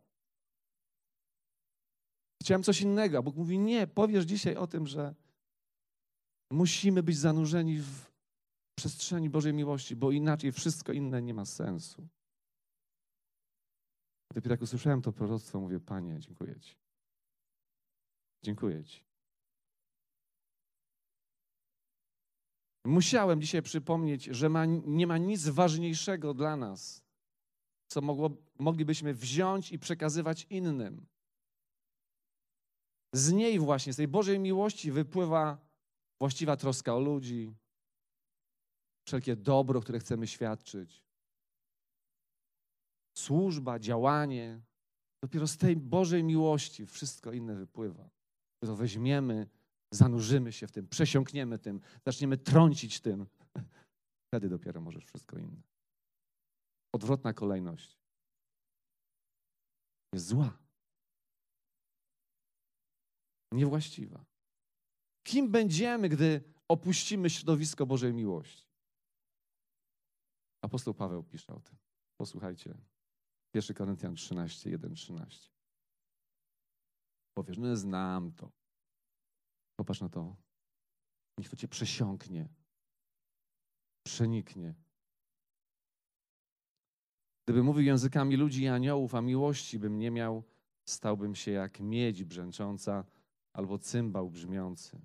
Chciałem 2.43 2.63
coś 2.63 2.81
innego, 2.81 3.23
Bóg 3.23 3.37
mówi, 3.37 3.59
nie, 3.59 3.87
powiesz 3.87 4.25
dzisiaj 4.25 4.57
o 4.57 4.67
tym, 4.67 4.87
że 4.87 5.15
musimy 6.51 7.03
być 7.03 7.19
zanurzeni 7.19 7.79
w 7.79 8.11
przestrzeni 8.79 9.31
Bożej 9.31 9.55
miłości, 9.55 9.97
bo 9.97 10.11
inaczej 10.11 10.53
wszystko 10.53 10.93
inne 10.93 11.23
nie 11.23 11.35
ma 11.35 11.45
sensu. 11.45 12.09
Dopiero 14.35 14.53
jak 14.53 14.63
usłyszałem 14.63 15.03
to 15.03 15.13
proroctwo, 15.13 15.61
mówię, 15.61 15.81
Panie, 15.81 16.19
dziękuję 16.19 16.61
Ci. 16.61 16.77
Dziękuję 18.43 18.85
Ci. 18.85 19.05
Musiałem 22.85 23.41
dzisiaj 23.41 23.63
przypomnieć, 23.63 24.25
że 24.25 24.49
ma, 24.49 24.65
nie 24.67 25.07
ma 25.07 25.19
nic 25.19 25.49
ważniejszego 25.49 26.35
dla 26.35 26.57
nas, 26.57 27.03
co 27.89 28.01
mogło, 28.01 28.31
moglibyśmy 28.59 29.15
wziąć 29.15 29.73
i 29.73 29.79
przekazywać 29.79 30.47
innym. 30.51 31.07
Z 33.13 33.33
niej 33.33 33.59
właśnie, 33.59 33.93
z 33.93 33.97
tej 33.97 34.09
Bożej 34.09 34.39
miłości 34.39 34.93
wypływa 34.93 35.59
właściwa 36.21 36.57
troska 36.57 36.95
o 36.95 37.01
ludzi, 37.01 37.55
wszelkie 39.07 39.37
dobro, 39.37 39.81
które 39.81 39.99
chcemy 39.99 40.27
świadczyć, 40.27 41.05
służba, 43.21 43.79
działanie. 43.79 44.61
Dopiero 45.23 45.47
z 45.47 45.57
tej 45.57 45.77
Bożej 45.77 46.25
miłości 46.25 46.87
wszystko 46.87 47.33
inne 47.33 47.55
wypływa. 47.55 48.11
To 48.65 48.77
weźmiemy, 48.77 49.49
zanurzymy 49.95 50.53
się 50.53 50.67
w 50.67 50.73
tym, 50.73 50.89
przesiąkniemy 50.89 51.59
tym, 51.59 51.81
zaczniemy 52.07 52.39
trącić 52.39 53.01
tym. 53.01 53.27
Wtedy 54.29 54.49
dopiero 54.49 54.81
możesz 54.81 55.05
wszystko 55.05 55.39
inne. 55.39 55.63
Odwrotna 56.93 57.33
kolejność 57.33 57.99
jest 60.13 60.27
zła. 60.27 60.59
Niewłaściwa. 63.53 64.25
Kim 65.23 65.51
będziemy, 65.51 66.09
gdy 66.09 66.43
opuścimy 66.69 67.31
środowisko 67.31 67.87
Bożej 67.87 68.13
miłości? 68.13 68.67
Apostoł 70.63 70.95
Paweł 70.95 71.23
pisze 71.23 71.55
o 71.55 71.61
tym. 71.61 71.77
Posłuchajcie. 72.17 72.90
1 73.55 73.77
Koryntian 73.77 74.15
13, 74.15 74.71
1, 74.71 74.95
13. 74.95 75.51
Powiesz, 77.35 77.59
no 77.59 77.77
znam 77.77 78.33
to. 78.33 78.51
Popatrz 79.77 80.01
na 80.01 80.09
to. 80.09 80.37
Niech 81.39 81.49
to 81.49 81.57
cię 81.57 81.69
przesiąknie. 81.69 82.49
Przeniknie. 84.07 84.75
Gdybym 87.45 87.65
mówił 87.65 87.83
językami 87.83 88.37
ludzi 88.37 88.63
i 88.63 88.69
aniołów, 88.69 89.15
a 89.15 89.21
miłości 89.21 89.79
bym 89.79 89.99
nie 89.99 90.11
miał, 90.11 90.45
stałbym 90.89 91.35
się 91.35 91.51
jak 91.51 91.81
miedź 91.81 92.25
brzęcząca 92.25 93.05
albo 93.53 93.79
cymbał 93.79 94.31
brzmiący. 94.31 95.01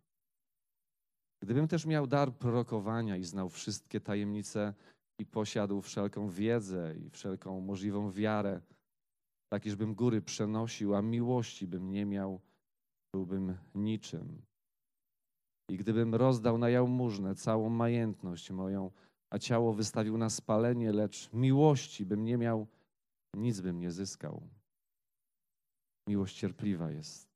Gdybym 1.41 1.67
też 1.67 1.85
miał 1.85 2.07
dar 2.07 2.33
prorokowania 2.33 3.17
i 3.17 3.23
znał 3.23 3.49
wszystkie 3.49 4.01
tajemnice 4.01 4.73
i 5.19 5.25
posiadł 5.25 5.81
wszelką 5.81 6.29
wiedzę 6.29 6.95
i 6.97 7.09
wszelką 7.09 7.61
możliwą 7.61 8.11
wiarę, 8.11 8.61
tak 9.49 9.65
iżbym 9.65 9.95
góry 9.95 10.21
przenosił, 10.21 10.95
a 10.95 11.01
miłości 11.01 11.67
bym 11.67 11.91
nie 11.91 12.05
miał, 12.05 12.39
byłbym 13.13 13.57
niczym. 13.75 14.41
I 15.69 15.77
gdybym 15.77 16.15
rozdał 16.15 16.57
na 16.57 16.69
jałmużnę 16.69 17.35
całą 17.35 17.69
majętność 17.69 18.51
moją, 18.51 18.91
a 19.29 19.39
ciało 19.39 19.73
wystawił 19.73 20.17
na 20.17 20.29
spalenie, 20.29 20.91
lecz 20.91 21.33
miłości 21.33 22.05
bym 22.05 22.23
nie 22.23 22.37
miał, 22.37 22.67
nic 23.33 23.61
bym 23.61 23.79
nie 23.79 23.91
zyskał. 23.91 24.41
Miłość 26.07 26.37
cierpliwa 26.37 26.91
jest, 26.91 27.29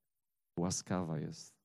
łaskawa 0.59 1.19
jest. 1.19 1.58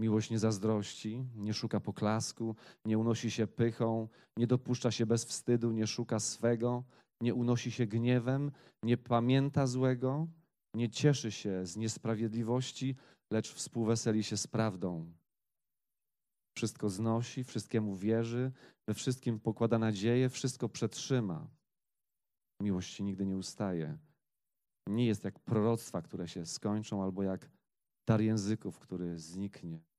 Miłość 0.00 0.30
nie 0.30 0.38
zazdrości, 0.38 1.24
nie 1.36 1.54
szuka 1.54 1.80
poklasku, 1.80 2.56
nie 2.84 2.98
unosi 2.98 3.30
się 3.30 3.46
pychą, 3.46 4.08
nie 4.36 4.46
dopuszcza 4.46 4.90
się 4.90 5.06
bez 5.06 5.24
wstydu, 5.24 5.72
nie 5.72 5.86
szuka 5.86 6.20
swego, 6.20 6.84
nie 7.22 7.34
unosi 7.34 7.70
się 7.70 7.86
gniewem, 7.86 8.52
nie 8.84 8.96
pamięta 8.96 9.66
złego, 9.66 10.28
nie 10.74 10.88
cieszy 10.88 11.32
się 11.32 11.66
z 11.66 11.76
niesprawiedliwości, 11.76 12.96
lecz 13.32 13.52
współweseli 13.52 14.24
się 14.24 14.36
z 14.36 14.46
prawdą. 14.46 15.12
Wszystko 16.56 16.88
znosi, 16.88 17.44
wszystkiemu 17.44 17.96
wierzy, 17.96 18.52
we 18.88 18.94
wszystkim 18.94 19.40
pokłada 19.40 19.78
nadzieję, 19.78 20.28
wszystko 20.28 20.68
przetrzyma. 20.68 21.48
Miłość 22.62 23.00
nigdy 23.00 23.26
nie 23.26 23.36
ustaje. 23.36 23.98
Nie 24.88 25.06
jest 25.06 25.24
jak 25.24 25.38
proroctwa, 25.38 26.02
które 26.02 26.28
się 26.28 26.46
skończą, 26.46 27.02
albo 27.02 27.22
jak 27.22 27.50
dar 28.08 28.20
języków, 28.20 28.78
który 28.78 29.18
zniknie, 29.18 29.89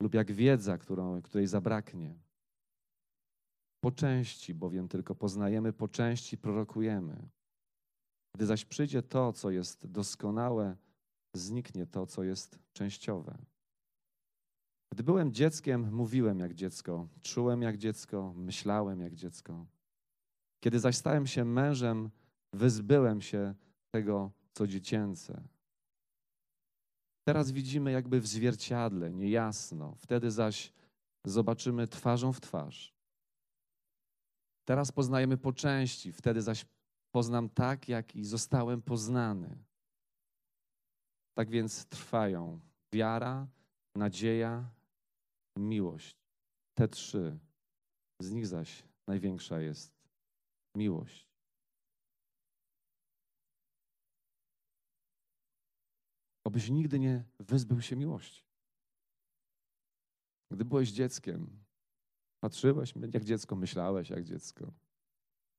lub 0.00 0.14
jak 0.14 0.32
wiedza, 0.32 0.78
którą, 0.78 1.22
której 1.22 1.46
zabraknie. 1.46 2.18
Po 3.80 3.90
części, 3.90 4.54
bowiem 4.54 4.88
tylko 4.88 5.14
poznajemy, 5.14 5.72
po 5.72 5.88
części 5.88 6.38
prorokujemy. 6.38 7.28
Gdy 8.34 8.46
zaś 8.46 8.64
przyjdzie 8.64 9.02
to, 9.02 9.32
co 9.32 9.50
jest 9.50 9.86
doskonałe, 9.86 10.76
zniknie 11.34 11.86
to, 11.86 12.06
co 12.06 12.22
jest 12.22 12.58
częściowe. 12.72 13.38
Gdy 14.92 15.02
byłem 15.02 15.32
dzieckiem, 15.32 15.94
mówiłem 15.94 16.38
jak 16.38 16.54
dziecko, 16.54 17.08
czułem 17.22 17.62
jak 17.62 17.76
dziecko, 17.76 18.32
myślałem 18.36 19.00
jak 19.00 19.14
dziecko. 19.14 19.66
Kiedy 20.60 20.78
zaś 20.78 20.96
stałem 20.96 21.26
się 21.26 21.44
mężem, 21.44 22.10
wyzbyłem 22.52 23.20
się 23.20 23.54
tego, 23.90 24.30
co 24.52 24.66
dziecięce. 24.66 25.42
Teraz 27.24 27.50
widzimy 27.50 27.92
jakby 27.92 28.20
w 28.20 28.26
zwierciadle, 28.26 29.10
niejasno. 29.10 29.94
Wtedy 29.94 30.30
zaś 30.30 30.72
zobaczymy 31.26 31.88
twarzą 31.88 32.32
w 32.32 32.40
twarz. 32.40 32.94
Teraz 34.64 34.92
poznajemy 34.92 35.36
po 35.36 35.52
części, 35.52 36.12
wtedy 36.12 36.42
zaś 36.42 36.66
poznam 37.14 37.48
tak, 37.48 37.88
jak 37.88 38.16
i 38.16 38.24
zostałem 38.24 38.82
poznany. 38.82 39.64
Tak 41.34 41.50
więc 41.50 41.86
trwają 41.86 42.60
wiara, 42.94 43.46
nadzieja, 43.96 44.70
miłość. 45.58 46.16
Te 46.74 46.88
trzy. 46.88 47.38
Z 48.22 48.30
nich 48.30 48.46
zaś 48.46 48.82
największa 49.08 49.60
jest 49.60 49.92
miłość. 50.76 51.29
Obyś 56.44 56.70
nigdy 56.70 56.98
nie 56.98 57.24
wyzbył 57.38 57.80
się 57.80 57.96
miłości. 57.96 58.44
Gdy 60.50 60.64
byłeś 60.64 60.90
dzieckiem, 60.92 61.64
patrzyłeś 62.40 62.94
jak 63.12 63.24
dziecko, 63.24 63.56
myślałeś 63.56 64.10
jak 64.10 64.24
dziecko, 64.24 64.72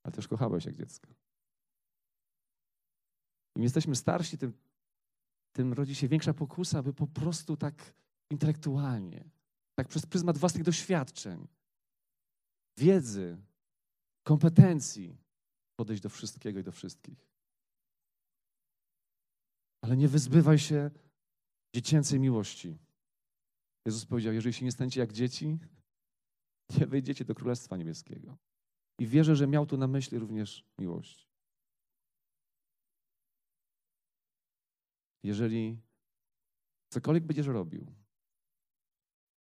ale 0.04 0.12
też 0.12 0.28
kochałeś 0.28 0.64
jak 0.64 0.74
dziecko. 0.74 1.08
Im 3.56 3.62
jesteśmy 3.62 3.96
starsi, 3.96 4.38
tym, 4.38 4.52
tym 5.52 5.72
rodzi 5.72 5.94
się 5.94 6.08
większa 6.08 6.34
pokusa, 6.34 6.78
aby 6.78 6.92
po 6.92 7.06
prostu 7.06 7.56
tak 7.56 7.94
intelektualnie, 8.30 9.30
tak 9.74 9.88
przez 9.88 10.06
pryzmat 10.06 10.38
własnych 10.38 10.64
doświadczeń, 10.64 11.48
wiedzy, 12.78 13.38
kompetencji 14.22 15.18
podejść 15.76 16.02
do 16.02 16.08
wszystkiego 16.08 16.60
i 16.60 16.62
do 16.62 16.72
wszystkich. 16.72 17.31
Ale 19.82 19.96
nie 19.96 20.08
wyzbywaj 20.08 20.58
się 20.58 20.90
dziecięcej 21.74 22.20
miłości. 22.20 22.78
Jezus 23.86 24.06
powiedział: 24.06 24.32
Jeżeli 24.32 24.52
się 24.52 24.64
nie 24.64 24.72
staniecie 24.72 25.00
jak 25.00 25.12
dzieci, 25.12 25.58
nie 26.78 26.86
wejdziecie 26.86 27.24
do 27.24 27.34
Królestwa 27.34 27.76
Niebieskiego. 27.76 28.38
I 28.98 29.06
wierzę, 29.06 29.36
że 29.36 29.46
miał 29.46 29.66
tu 29.66 29.76
na 29.76 29.86
myśli 29.86 30.18
również 30.18 30.64
miłość. 30.78 31.28
Jeżeli 35.24 35.80
cokolwiek 36.92 37.24
będziesz 37.24 37.46
robił, 37.46 37.86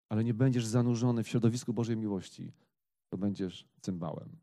ale 0.09 0.23
nie 0.23 0.33
będziesz 0.33 0.65
zanurzony 0.65 1.23
w 1.23 1.27
środowisku 1.27 1.73
Bożej 1.73 1.97
miłości, 1.97 2.53
to 3.09 3.17
będziesz 3.17 3.67
cymbałem, 3.81 4.37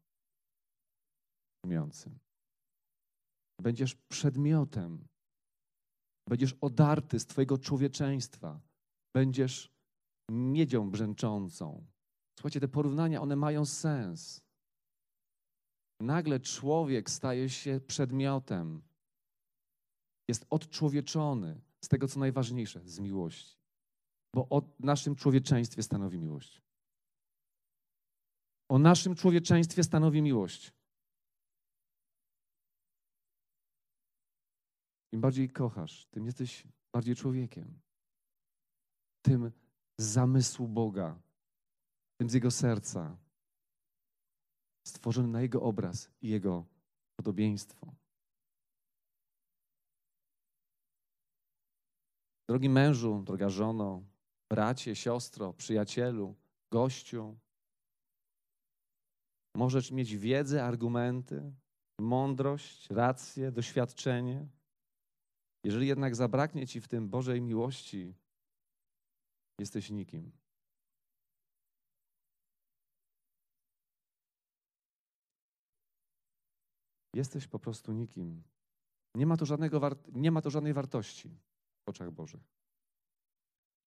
miącym. 1.66 2.18
Będziesz 3.60 3.94
przedmiotem, 3.94 5.08
będziesz 6.28 6.54
odarty 6.60 7.20
z 7.20 7.26
Twojego 7.26 7.58
człowieczeństwa, 7.58 8.60
będziesz 9.14 9.72
miedzią 10.30 10.90
brzęczącą. 10.90 11.86
Słuchajcie, 12.38 12.60
te 12.60 12.68
porównania, 12.68 13.22
one 13.22 13.36
mają 13.36 13.64
sens. 13.64 14.40
Nagle 16.00 16.40
człowiek 16.40 17.10
staje 17.10 17.48
się 17.48 17.80
przedmiotem, 17.86 18.82
jest 20.28 20.46
odczłowieczony 20.50 21.60
z 21.84 21.88
tego, 21.88 22.08
co 22.08 22.20
najważniejsze, 22.20 22.80
z 22.84 22.98
miłości 22.98 23.56
bo 24.36 24.48
o 24.48 24.62
naszym 24.80 25.16
człowieczeństwie 25.16 25.82
stanowi 25.82 26.18
miłość. 26.18 26.62
O 28.68 28.78
naszym 28.78 29.14
człowieczeństwie 29.14 29.84
stanowi 29.84 30.22
miłość. 30.22 30.72
Im 35.12 35.20
bardziej 35.20 35.50
kochasz, 35.50 36.06
tym 36.06 36.26
jesteś 36.26 36.66
bardziej 36.92 37.16
człowiekiem. 37.16 37.80
Tym 39.22 39.52
z 39.98 40.04
zamysłu 40.04 40.68
Boga, 40.68 41.18
tym 42.16 42.30
z 42.30 42.34
Jego 42.34 42.50
serca, 42.50 43.16
stworzony 44.86 45.28
na 45.28 45.40
Jego 45.40 45.62
obraz 45.62 46.10
i 46.20 46.28
Jego 46.28 46.66
podobieństwo. 47.16 47.94
Drogi 52.48 52.68
mężu, 52.68 53.22
droga 53.22 53.48
żono, 53.48 54.04
bracie, 54.48 54.96
siostro, 54.96 55.52
przyjacielu, 55.52 56.34
gościu, 56.70 57.38
Możesz 59.56 59.90
mieć 59.90 60.16
wiedzę, 60.16 60.64
argumenty, 60.64 61.52
mądrość, 62.00 62.90
rację, 62.90 63.52
doświadczenie. 63.52 64.46
Jeżeli 65.66 65.86
jednak 65.86 66.16
zabraknie 66.16 66.66
ci 66.66 66.80
w 66.80 66.88
tym 66.88 67.08
Bożej 67.08 67.42
miłości, 67.42 68.14
jesteś 69.58 69.90
nikim. 69.90 70.32
Jesteś 77.14 77.46
po 77.46 77.58
prostu 77.58 77.92
nikim. 77.92 78.42
Nie 79.14 79.26
ma 79.26 79.36
to, 79.36 79.46
żadnego 79.46 79.90
nie 80.12 80.30
ma 80.30 80.42
to 80.42 80.50
żadnej 80.50 80.72
wartości 80.72 81.28
w 81.86 81.88
oczach 81.88 82.10
Bożych. 82.10 82.44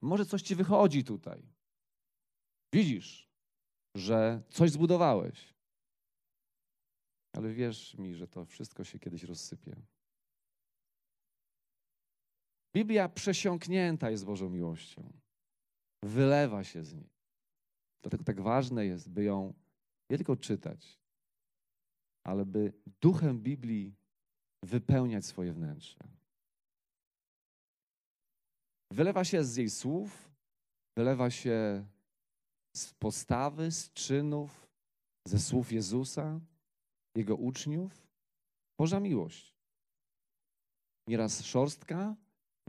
Może 0.02 0.26
coś 0.26 0.42
ci 0.42 0.56
wychodzi 0.56 1.04
tutaj. 1.04 1.44
Widzisz, 2.74 3.30
że 3.96 4.44
coś 4.50 4.72
zbudowałeś. 4.72 5.54
Ale 7.34 7.54
wierz 7.54 7.98
mi, 7.98 8.16
że 8.16 8.28
to 8.28 8.46
wszystko 8.46 8.84
się 8.84 9.00
kiedyś 9.00 9.24
rozsypie. 9.24 9.76
Biblia 12.80 13.10
przesiąknięta 13.10 14.10
jest 14.10 14.26
Bożą 14.26 14.50
miłością. 14.50 15.14
Wylewa 16.04 16.64
się 16.64 16.84
z 16.84 16.94
niej. 16.94 17.10
Dlatego 18.02 18.24
tak 18.24 18.42
ważne 18.42 18.86
jest, 18.86 19.10
by 19.10 19.24
ją 19.24 19.54
nie 20.10 20.18
tylko 20.18 20.36
czytać, 20.36 21.00
ale 22.24 22.46
by 22.46 22.74
duchem 23.02 23.40
Biblii 23.40 23.96
wypełniać 24.64 25.26
swoje 25.26 25.54
wnętrze. 25.54 26.00
Wylewa 28.92 29.24
się 29.24 29.44
z 29.44 29.56
jej 29.56 29.70
słów, 29.70 30.32
wylewa 30.98 31.30
się 31.30 31.86
z 32.76 32.94
postawy, 32.94 33.72
z 33.72 33.92
czynów, 33.94 34.70
ze 35.28 35.40
słów 35.40 35.72
Jezusa, 35.72 36.40
Jego 37.16 37.36
uczniów. 37.36 38.08
Boża 38.78 39.00
miłość. 39.00 39.56
Nieraz 41.08 41.44
szorstka, 41.46 42.16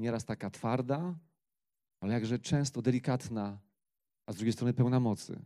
nieraz 0.00 0.24
taka 0.24 0.50
twarda, 0.50 1.18
ale 2.00 2.12
jakże 2.12 2.38
często 2.38 2.82
delikatna, 2.82 3.58
a 4.26 4.32
z 4.32 4.36
drugiej 4.36 4.52
strony 4.52 4.74
pełna 4.74 5.00
mocy. 5.00 5.42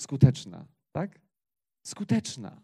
Skuteczna, 0.00 0.66
tak? 0.92 1.20
Skuteczna. 1.86 2.62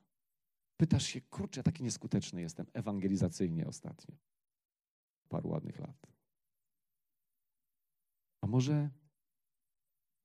Pytasz 0.77 1.07
się, 1.07 1.21
kurczę, 1.21 1.63
taki 1.63 1.83
nieskuteczny 1.83 2.41
jestem 2.41 2.67
ewangelizacyjnie 2.73 3.67
ostatnio. 3.67 4.17
Paru 5.29 5.49
ładnych 5.49 5.79
lat. 5.79 6.07
A 8.41 8.47
może 8.47 8.91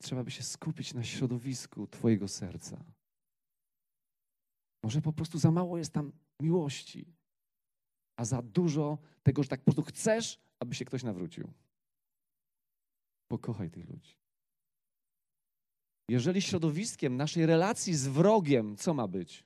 trzeba 0.01 0.23
by 0.23 0.31
się 0.31 0.43
skupić 0.43 0.93
na 0.93 1.03
środowisku 1.03 1.87
Twojego 1.87 2.27
serca? 2.27 2.83
Może 4.83 5.01
po 5.01 5.13
prostu 5.13 5.39
za 5.39 5.51
mało 5.51 5.77
jest 5.77 5.93
tam 5.93 6.11
miłości, 6.41 7.13
a 8.15 8.25
za 8.25 8.41
dużo 8.41 8.97
tego, 9.23 9.43
że 9.43 9.49
tak 9.49 9.59
po 9.59 9.65
prostu 9.65 9.83
chcesz, 9.83 10.39
aby 10.61 10.75
się 10.75 10.85
ktoś 10.85 11.03
nawrócił. 11.03 11.53
Pokochaj 13.27 13.71
tych 13.71 13.89
ludzi. 13.89 14.15
Jeżeli 16.09 16.41
środowiskiem 16.41 17.17
naszej 17.17 17.45
relacji 17.45 17.95
z 17.95 18.07
wrogiem, 18.07 18.77
co 18.77 18.93
ma 18.93 19.07
być? 19.07 19.43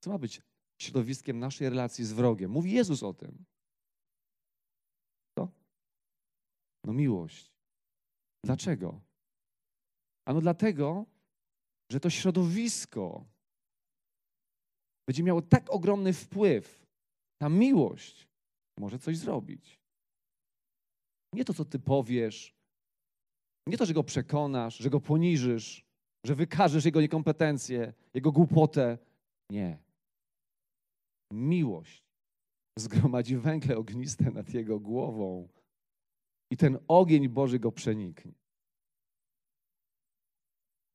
Co 0.00 0.10
ma 0.10 0.18
być 0.18 0.42
środowiskiem 0.78 1.38
naszej 1.38 1.68
relacji 1.68 2.04
z 2.04 2.12
wrogiem? 2.12 2.50
Mówi 2.50 2.72
Jezus 2.72 3.02
o 3.02 3.14
tym. 3.14 3.44
Co? 5.38 5.48
No 6.84 6.92
miłość. 6.92 7.52
Dlaczego? 8.44 9.00
Ano 10.24 10.40
dlatego, 10.40 11.06
że 11.90 12.00
to 12.00 12.10
środowisko 12.10 13.24
będzie 15.06 15.22
miało 15.22 15.42
tak 15.42 15.70
ogromny 15.70 16.12
wpływ, 16.12 16.86
ta 17.38 17.48
miłość 17.48 18.31
może 18.78 18.98
coś 18.98 19.18
zrobić. 19.18 19.80
Nie 21.34 21.44
to, 21.44 21.54
co 21.54 21.64
ty 21.64 21.78
powiesz, 21.78 22.54
nie 23.66 23.76
to, 23.76 23.86
że 23.86 23.94
go 23.94 24.04
przekonasz, 24.04 24.78
że 24.78 24.90
go 24.90 25.00
poniżysz, 25.00 25.84
że 26.24 26.34
wykażesz 26.34 26.84
jego 26.84 27.00
niekompetencje, 27.00 27.92
jego 28.14 28.32
głupotę. 28.32 28.98
Nie. 29.50 29.78
Miłość 31.32 32.04
zgromadzi 32.78 33.36
węgle 33.36 33.76
ogniste 33.76 34.30
nad 34.30 34.54
jego 34.54 34.80
głową 34.80 35.48
i 36.50 36.56
ten 36.56 36.78
ogień 36.88 37.28
Boży 37.28 37.58
go 37.58 37.72
przeniknie. 37.72 38.32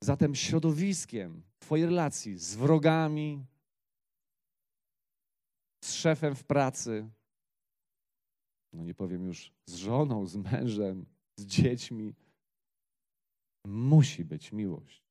Zatem 0.03 0.35
środowiskiem 0.35 1.43
Twojej 1.59 1.85
relacji 1.85 2.37
z 2.37 2.55
wrogami, 2.55 3.45
z 5.83 5.93
szefem 5.93 6.35
w 6.35 6.43
pracy, 6.43 7.09
no 8.77 8.83
nie 8.83 8.93
powiem 8.93 9.25
już 9.25 9.53
z 9.65 9.75
żoną, 9.75 10.25
z 10.25 10.35
mężem, 10.35 11.05
z 11.39 11.45
dziećmi, 11.45 12.15
musi 13.65 14.25
być 14.25 14.51
miłość. 14.51 15.03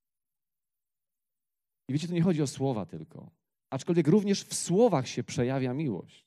I 1.88 1.92
wiecie, 1.92 2.08
to 2.08 2.14
nie 2.14 2.22
chodzi 2.22 2.42
o 2.42 2.46
słowa 2.46 2.86
tylko, 2.86 3.30
aczkolwiek 3.70 4.08
również 4.08 4.44
w 4.44 4.54
słowach 4.54 5.08
się 5.08 5.24
przejawia 5.24 5.74
miłość. 5.74 6.26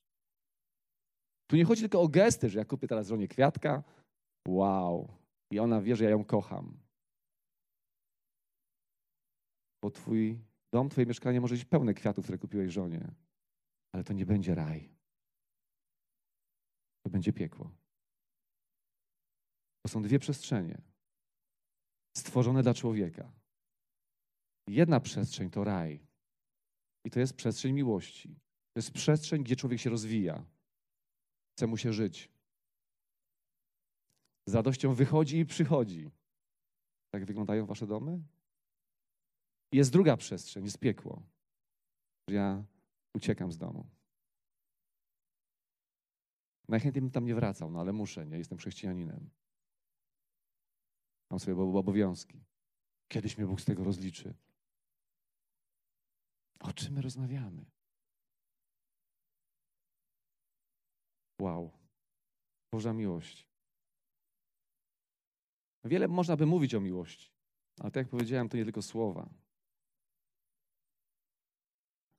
Tu 1.48 1.56
nie 1.56 1.66
chodzi 1.66 1.82
tylko 1.82 2.02
o 2.02 2.08
gesty, 2.08 2.50
że 2.50 2.60
ja 2.60 2.66
kupię 2.66 2.88
teraz 2.88 3.08
żonie 3.08 3.28
kwiatka, 3.28 3.84
wow, 4.48 5.08
i 5.52 5.60
ona 5.60 5.82
wie, 5.82 5.96
że 5.96 6.04
ja 6.04 6.10
ją 6.10 6.24
kocham. 6.26 6.80
Bo 9.84 9.92
twój 9.92 10.40
dom, 10.74 10.90
twoje 10.90 11.08
mieszkanie 11.08 11.42
może 11.42 11.56
być 11.56 11.66
pełne 11.66 11.94
kwiatów, 11.94 12.26
które 12.26 12.38
kupiłeś 12.38 12.74
żonie. 12.74 13.12
Ale 13.94 14.04
to 14.04 14.14
nie 14.14 14.26
będzie 14.26 14.56
raj. 14.56 14.99
To 17.04 17.10
będzie 17.10 17.34
piekło. 17.34 17.72
To 19.82 19.90
są 19.90 20.02
dwie 20.02 20.20
przestrzenie 20.20 20.82
stworzone 22.18 22.64
dla 22.64 22.74
człowieka. 22.74 23.32
Jedna 24.68 25.00
przestrzeń 25.00 25.50
to 25.50 25.64
raj. 25.64 26.00
I 27.06 27.10
to 27.10 27.20
jest 27.20 27.34
przestrzeń 27.34 27.74
miłości. 27.74 28.36
To 28.74 28.80
jest 28.80 28.92
przestrzeń, 28.92 29.44
gdzie 29.44 29.56
człowiek 29.56 29.80
się 29.80 29.90
rozwija. 29.90 30.46
Chce 31.52 31.68
mu 31.68 31.78
się 31.78 31.94
żyć. 31.94 32.30
Z 34.46 34.54
radością 34.54 34.94
wychodzi 34.94 35.38
i 35.38 35.46
przychodzi. 35.46 36.12
Tak 37.12 37.26
wyglądają 37.26 37.66
wasze 37.66 37.88
domy? 37.88 38.24
Jest 39.72 39.92
druga 39.92 40.18
przestrzeń, 40.18 40.64
jest 40.64 40.80
piekło. 40.80 41.22
Ja 42.28 42.64
uciekam 43.14 43.52
z 43.52 43.58
domu. 43.58 43.86
Najchętniej 46.70 47.02
bym 47.02 47.12
tam 47.12 47.26
nie 47.26 47.36
wracał, 47.36 47.72
no 47.72 47.80
ale 47.80 47.94
muszę, 47.94 48.26
nie? 48.26 48.38
Jestem 48.38 48.58
chrześcijaninem. 48.58 49.30
Mam 51.32 51.40
swoje 51.40 51.58
obowiązki. 51.58 52.44
Kiedyś 53.08 53.38
mnie 53.38 53.48
Bóg 53.48 53.62
z 53.62 53.66
tego 53.66 53.84
rozliczy. 53.84 54.34
O 56.60 56.74
czym 56.74 56.94
my 56.94 57.02
rozmawiamy? 57.02 57.66
Wow. 61.42 61.72
Boża 62.72 62.94
miłość. 62.94 63.48
Wiele 65.84 66.08
można 66.08 66.38
by 66.38 66.46
mówić 66.46 66.76
o 66.76 66.82
miłości, 66.82 67.32
ale 67.80 67.92
tak 67.92 68.04
jak 68.06 68.10
powiedziałem, 68.10 68.50
to 68.50 68.58
nie 68.58 68.64
tylko 68.64 68.82
słowa. 68.82 69.30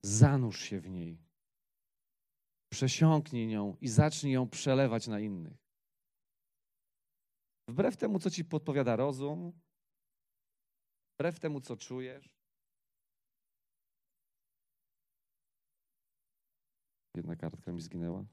Zanurz 0.03 0.61
się 0.61 0.81
w 0.81 0.89
niej. 0.91 1.30
Przesiąknij 2.73 3.47
nią 3.47 3.77
i 3.81 3.89
zacznij 3.89 4.33
ją 4.33 4.49
przelewać 4.49 5.07
na 5.07 5.21
innych. 5.21 5.59
Wbrew 7.69 7.97
temu, 7.97 8.19
co 8.19 8.31
ci 8.31 8.45
podpowiada 8.45 8.97
rozum, 8.97 9.53
wbrew 11.15 11.41
temu, 11.41 11.61
co 11.61 11.77
czujesz. 11.77 12.41
Jedna 17.17 17.37
kartka 17.37 17.73
mi 17.73 17.81
zginęła. 17.81 18.25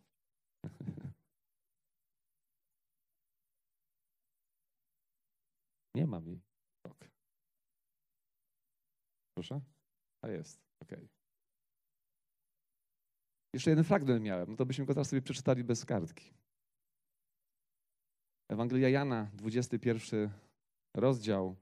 Nie 5.96 6.08
jej. 6.26 6.42
Ok. 6.84 7.10
Proszę? 9.34 9.62
A 10.22 10.28
jest. 10.28 10.62
Okej. 10.80 10.98
Okay. 10.98 11.17
Jeszcze 13.58 13.70
jeden 13.70 13.84
fragment 13.84 14.24
miałem, 14.24 14.52
no 14.52 14.58
to 14.58 14.66
byśmy 14.66 14.86
go 14.86 14.94
teraz 14.94 15.10
sobie 15.10 15.22
przeczytali 15.22 15.64
bez 15.64 15.86
kartki. 15.86 16.34
Ewangelia 18.50 18.90
Jana, 18.90 19.32
21 19.34 20.30
rozdział, 20.94 21.56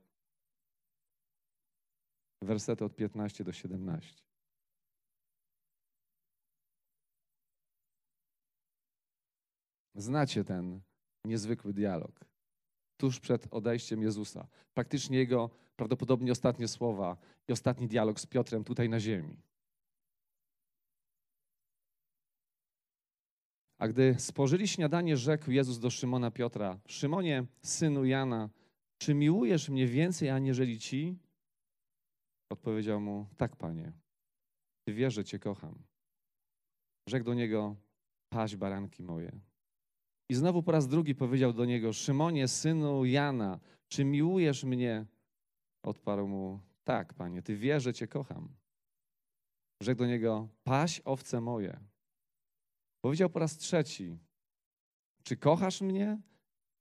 wersety 2.42 2.86
od 2.86 2.96
15 2.96 3.44
do 3.44 3.54
17. 3.54 4.24
Znacie 9.96 10.44
ten 10.44 10.82
niezwykły 11.26 11.74
dialog. 11.74 12.26
tuż 12.98 13.20
przed 13.20 13.48
odejściem 13.52 14.02
Jezusa. 14.02 14.48
Praktycznie 14.74 15.18
jego 15.18 15.50
prawdopodobnie 15.76 16.32
ostatnie 16.32 16.68
słowa 16.68 17.18
i 17.48 17.52
ostatni 17.52 17.88
dialog 17.88 18.20
z 18.20 18.26
Piotrem 18.26 18.64
tutaj 18.64 18.90
na 18.90 19.00
ziemi. 19.00 19.38
A 23.86 23.88
gdy 23.88 24.16
spożyli 24.20 24.68
śniadanie, 24.68 25.18
rzekł 25.18 25.52
Jezus 25.52 25.80
do 25.80 25.90
Szymona 25.90 26.32
Piotra: 26.32 26.80
Szymonie, 26.88 27.46
synu 27.62 28.06
Jana, 28.06 28.50
czy 28.98 29.14
miłujesz 29.14 29.70
mnie 29.70 29.88
więcej 29.88 30.30
aniżeli 30.30 30.80
ci? 30.80 31.18
Odpowiedział 32.50 33.02
mu: 33.02 33.28
Tak, 33.38 33.56
panie. 33.56 33.92
Ty 34.88 34.94
wiesz, 34.94 35.14
że 35.14 35.24
cię 35.24 35.40
kocham. 35.40 35.76
Rzekł 37.10 37.26
do 37.26 37.34
niego: 37.34 37.76
Paś 38.30 38.56
baranki 38.56 39.04
moje. 39.04 39.40
I 40.30 40.36
znowu 40.36 40.64
po 40.64 40.72
raz 40.72 40.88
drugi 40.88 41.16
powiedział 41.16 41.54
do 41.54 41.66
niego: 41.66 41.94
Szymonie, 41.94 42.48
synu 42.48 43.06
Jana, 43.06 43.60
czy 43.88 44.06
miłujesz 44.06 44.64
mnie? 44.64 45.06
Odparł 45.84 46.28
mu: 46.28 46.60
Tak, 46.84 47.14
panie, 47.14 47.42
ty 47.42 47.56
wiesz, 47.56 47.84
że 47.84 47.94
cię 47.94 48.08
kocham. 48.08 48.50
Rzekł 49.82 50.00
do 50.00 50.08
niego: 50.08 50.48
Paś 50.64 51.02
owce 51.06 51.42
moje. 51.42 51.95
Powiedział 53.06 53.30
po 53.30 53.40
raz 53.40 53.58
trzeci: 53.58 54.20
Czy 55.24 55.38
kochasz 55.38 55.82
mnie? 55.82 56.22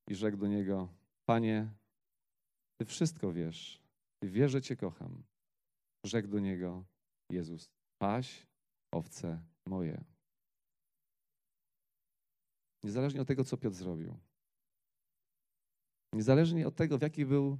I 0.08 0.14
rzekł 0.14 0.36
do 0.36 0.46
niego: 0.46 0.88
Panie, 1.24 1.70
ty 2.76 2.84
wszystko 2.84 3.32
wiesz. 3.32 3.82
Ty 4.18 4.30
wiesz, 4.30 4.52
że 4.52 4.62
cię 4.62 4.76
kocham. 4.76 5.22
Rzekł 6.04 6.28
do 6.28 6.38
niego 6.38 6.84
Jezus: 7.30 7.70
Paś 7.98 8.46
owce 8.92 9.42
moje. 9.66 10.04
Niezależnie 12.84 13.20
od 13.20 13.28
tego, 13.28 13.44
co 13.44 13.56
Piotr 13.56 13.76
zrobił. 13.76 14.16
Niezależnie 16.12 16.66
od 16.68 16.76
tego, 16.76 16.98
w 16.98 17.02
jakiej 17.02 17.26
był 17.26 17.58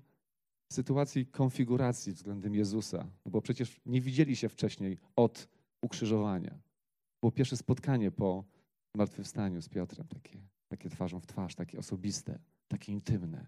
sytuacji 0.72 1.27
konfiguracji 1.27 2.12
względem 2.12 2.55
Jezusa, 2.55 3.11
no 3.24 3.31
bo 3.31 3.40
przecież 3.42 3.81
nie 3.87 4.00
widzieli 4.00 4.37
się 4.37 4.48
wcześniej 4.48 4.98
od 5.16 5.48
ukrzyżowania. 5.83 6.59
Było 7.22 7.33
pierwsze 7.33 7.57
spotkanie 7.57 8.11
po 8.11 8.54
zmartwychwstaniu 8.94 9.62
z 9.62 9.68
Piotrem, 9.68 10.09
takie, 10.09 10.38
takie 10.68 10.90
twarzą 10.90 11.20
w 11.20 11.26
twarz, 11.26 11.54
takie 11.54 11.78
osobiste, 11.78 12.38
takie 12.68 12.92
intymne. 12.92 13.46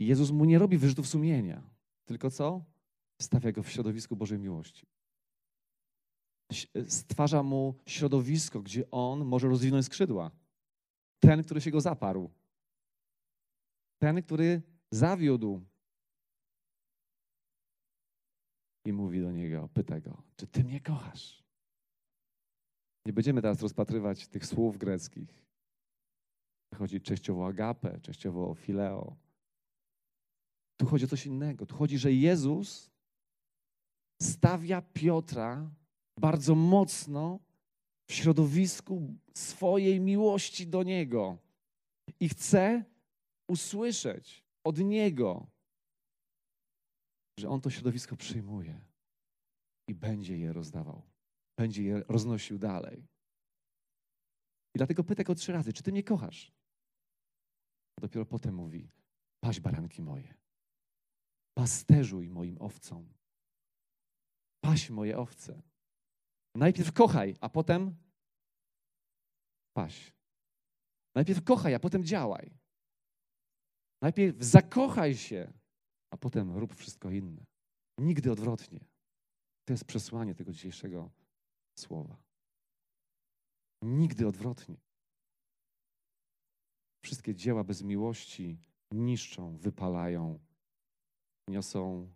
I 0.00 0.06
Jezus 0.06 0.30
mu 0.30 0.44
nie 0.44 0.58
robi 0.58 0.78
wyrzutów 0.78 1.08
sumienia, 1.08 1.70
tylko 2.04 2.30
co? 2.30 2.64
Stawia 3.22 3.52
go 3.52 3.62
w 3.62 3.70
środowisku 3.70 4.16
Bożej 4.16 4.38
miłości. 4.38 4.86
Stwarza 6.88 7.42
mu 7.42 7.74
środowisko, 7.86 8.62
gdzie 8.62 8.90
on 8.90 9.24
może 9.24 9.48
rozwinąć 9.48 9.86
skrzydła. 9.86 10.30
Ten, 11.20 11.42
który 11.44 11.60
się 11.60 11.70
go 11.70 11.80
zaparł. 11.80 12.30
Ten, 13.98 14.22
który 14.22 14.62
zawiódł. 14.90 15.60
I 18.84 18.92
mówi 18.92 19.20
do 19.20 19.32
niego, 19.32 19.68
pyta 19.74 20.00
go, 20.00 20.22
czy 20.36 20.46
ty 20.46 20.64
mnie 20.64 20.80
kochasz? 20.80 21.45
Nie 23.06 23.12
będziemy 23.12 23.42
teraz 23.42 23.62
rozpatrywać 23.62 24.28
tych 24.28 24.46
słów 24.46 24.78
greckich. 24.78 25.46
Chodzi 26.74 27.00
częściowo 27.00 27.42
o 27.42 27.46
agapę, 27.46 28.00
częściowo 28.00 28.50
o 28.50 28.54
fileo. 28.54 29.16
Tu 30.76 30.86
chodzi 30.86 31.04
o 31.04 31.08
coś 31.08 31.26
innego. 31.26 31.66
Tu 31.66 31.76
chodzi, 31.76 31.98
że 31.98 32.12
Jezus 32.12 32.90
stawia 34.22 34.82
Piotra 34.82 35.70
bardzo 36.20 36.54
mocno 36.54 37.40
w 38.08 38.12
środowisku 38.12 39.14
swojej 39.34 40.00
miłości 40.00 40.66
do 40.66 40.82
Niego 40.82 41.38
i 42.20 42.28
chce 42.28 42.84
usłyszeć 43.48 44.44
od 44.64 44.78
Niego, 44.78 45.46
że 47.38 47.48
On 47.48 47.60
to 47.60 47.70
środowisko 47.70 48.16
przyjmuje 48.16 48.80
i 49.88 49.94
będzie 49.94 50.38
je 50.38 50.52
rozdawał, 50.52 51.02
będzie 51.58 51.82
je 51.82 52.02
roznosił 52.08 52.58
dalej. 52.58 53.06
I 54.74 54.78
dlatego 54.78 55.04
pyta 55.04 55.24
go 55.24 55.34
trzy 55.34 55.52
razy, 55.52 55.72
czy 55.72 55.82
Ty 55.82 55.92
mnie 55.92 56.02
kochasz? 56.02 56.52
A 57.96 58.00
dopiero 58.00 58.26
potem 58.26 58.54
mówi, 58.54 58.90
paść 59.40 59.60
baranki 59.60 60.02
moje, 60.02 60.34
pasterzuj 61.54 62.28
moim 62.28 62.58
owcom, 62.60 63.14
paś 64.60 64.90
moje 64.90 65.18
owce. 65.18 65.62
Najpierw 66.54 66.92
kochaj, 66.92 67.36
a 67.40 67.48
potem 67.48 67.96
paś. 69.72 70.12
Najpierw 71.14 71.44
kochaj, 71.44 71.74
a 71.74 71.78
potem 71.80 72.04
działaj. 72.04 72.50
Najpierw 74.02 74.42
zakochaj 74.42 75.16
się, 75.16 75.52
a 76.10 76.16
potem 76.16 76.56
rób 76.56 76.74
wszystko 76.74 77.10
inne. 77.10 77.44
Nigdy 77.98 78.32
odwrotnie. 78.32 78.80
To 79.64 79.72
jest 79.72 79.84
przesłanie 79.84 80.34
tego 80.34 80.52
dzisiejszego 80.52 81.10
słowa. 81.80 82.16
Nigdy 83.82 84.26
odwrotnie. 84.26 84.76
Wszystkie 87.04 87.34
dzieła 87.34 87.64
bez 87.64 87.82
miłości 87.82 88.58
niszczą, 88.92 89.56
wypalają, 89.56 90.38
niosą 91.48 92.10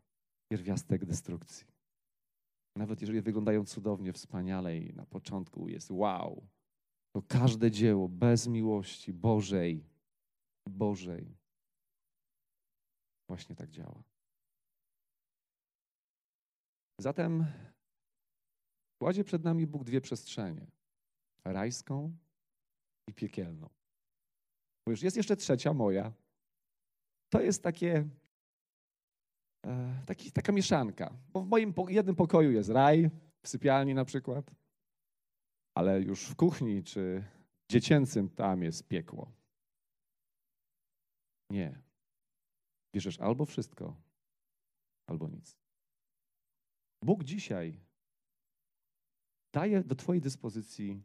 pierwiastek 0.53 1.05
destrukcji. 1.05 1.67
Nawet 2.77 3.01
jeżeli 3.01 3.21
wyglądają 3.21 3.65
cudownie, 3.65 4.13
wspaniale 4.13 4.79
i 4.79 4.95
na 4.95 5.07
początku 5.07 5.69
jest 5.69 5.91
wow, 5.91 6.47
to 7.13 7.23
każde 7.23 7.71
dzieło 7.71 8.09
bez 8.09 8.47
miłości 8.47 9.13
Bożej, 9.13 9.85
Bożej, 10.69 11.37
właśnie 13.29 13.57
tak 13.57 13.71
działa. 13.71 14.03
Zatem 16.99 17.47
kładzie 19.01 19.25
przed 19.25 19.45
nami 19.45 19.67
Bóg 19.67 19.85
dwie 19.85 20.01
przestrzenie: 20.01 20.67
rajską 21.45 22.17
i 23.07 23.15
piekielną. 23.15 23.69
Już 24.89 25.03
jest 25.03 25.17
jeszcze 25.17 25.37
trzecia 25.37 25.73
moja. 25.73 26.13
To 27.29 27.41
jest 27.41 27.63
takie 27.63 28.09
E, 29.67 30.03
taki, 30.07 30.33
taka 30.33 30.53
mieszanka. 30.53 31.15
Bo 31.33 31.43
w 31.43 31.49
moim 31.49 31.75
jednym 31.89 32.17
pokoju 32.17 32.53
jest 32.53 32.69
raj, 32.69 33.11
w 33.43 33.49
sypialni 33.49 33.95
na 33.95 34.05
przykład, 34.05 34.51
ale 35.75 36.01
już 36.03 36.27
w 36.27 36.37
kuchni 36.37 36.83
czy 36.83 37.25
dziecięcym 37.71 38.29
tam 38.29 38.63
jest 38.63 38.89
piekło. 38.89 39.33
Nie. 41.51 41.83
Bierzesz 42.95 43.21
albo 43.21 43.45
wszystko, 43.45 43.97
albo 45.07 45.29
nic. 45.29 45.57
Bóg 47.05 47.25
dzisiaj 47.25 47.81
daje 49.53 49.85
do 49.85 49.95
Twojej 49.95 50.21
dyspozycji 50.21 51.03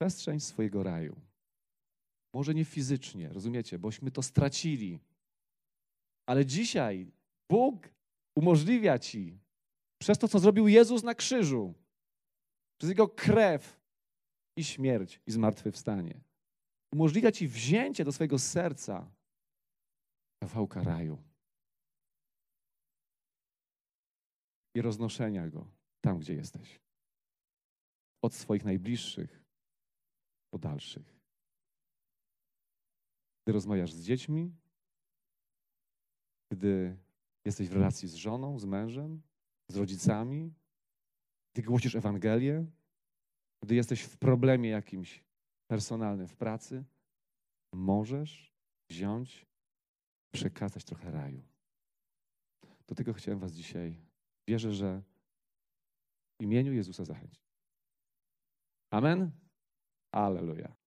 przestrzeń 0.00 0.40
swojego 0.40 0.82
raju. 0.82 1.20
Może 2.34 2.54
nie 2.54 2.64
fizycznie, 2.64 3.28
rozumiecie, 3.28 3.78
bośmy 3.78 4.10
to 4.10 4.22
stracili. 4.22 5.00
Ale 6.26 6.46
dzisiaj 6.46 7.12
Bóg 7.50 7.88
umożliwia 8.36 8.98
ci 8.98 9.38
przez 9.98 10.18
to, 10.18 10.28
co 10.28 10.38
zrobił 10.38 10.68
Jezus 10.68 11.02
na 11.02 11.14
krzyżu, 11.14 11.74
przez 12.78 12.88
Jego 12.88 13.08
krew 13.08 13.80
i 14.56 14.64
śmierć 14.64 15.20
i 15.26 15.32
zmartwychwstanie. 15.32 16.20
Umożliwia 16.92 17.32
ci 17.32 17.48
wzięcie 17.48 18.04
do 18.04 18.12
swojego 18.12 18.38
serca 18.38 19.10
kawałka 20.42 20.82
raju 20.82 21.22
i 24.74 24.82
roznoszenia 24.82 25.48
go 25.48 25.66
tam, 26.00 26.18
gdzie 26.18 26.34
jesteś. 26.34 26.80
Od 28.22 28.34
swoich 28.34 28.64
najbliższych 28.64 29.44
do 30.52 30.58
dalszych. 30.58 31.18
Gdy 33.44 33.52
rozmawiasz 33.52 33.92
z 33.92 34.04
dziećmi, 34.04 34.54
gdy 36.52 36.96
jesteś 37.44 37.68
w 37.68 37.72
relacji 37.72 38.08
z 38.08 38.14
żoną, 38.14 38.58
z 38.58 38.64
mężem, 38.64 39.22
z 39.68 39.76
rodzicami, 39.76 40.54
gdy 41.54 41.62
głosisz 41.62 41.94
Ewangelię, 41.94 42.66
gdy 43.62 43.74
jesteś 43.74 44.02
w 44.02 44.16
problemie 44.16 44.68
jakimś 44.68 45.24
personalnym 45.70 46.28
w 46.28 46.36
pracy, 46.36 46.84
możesz 47.74 48.54
wziąć, 48.90 49.46
przekazać 50.34 50.84
trochę 50.84 51.10
raju. 51.10 51.42
Do 52.86 52.94
tego 52.94 53.12
chciałem 53.12 53.38
Was 53.38 53.52
dzisiaj, 53.52 54.00
wierzę, 54.48 54.72
że 54.72 55.02
w 56.40 56.44
imieniu 56.44 56.72
Jezusa 56.72 57.04
zachęcić. 57.04 57.47
Amen? 58.90 59.32
Aleluja. 60.12 60.77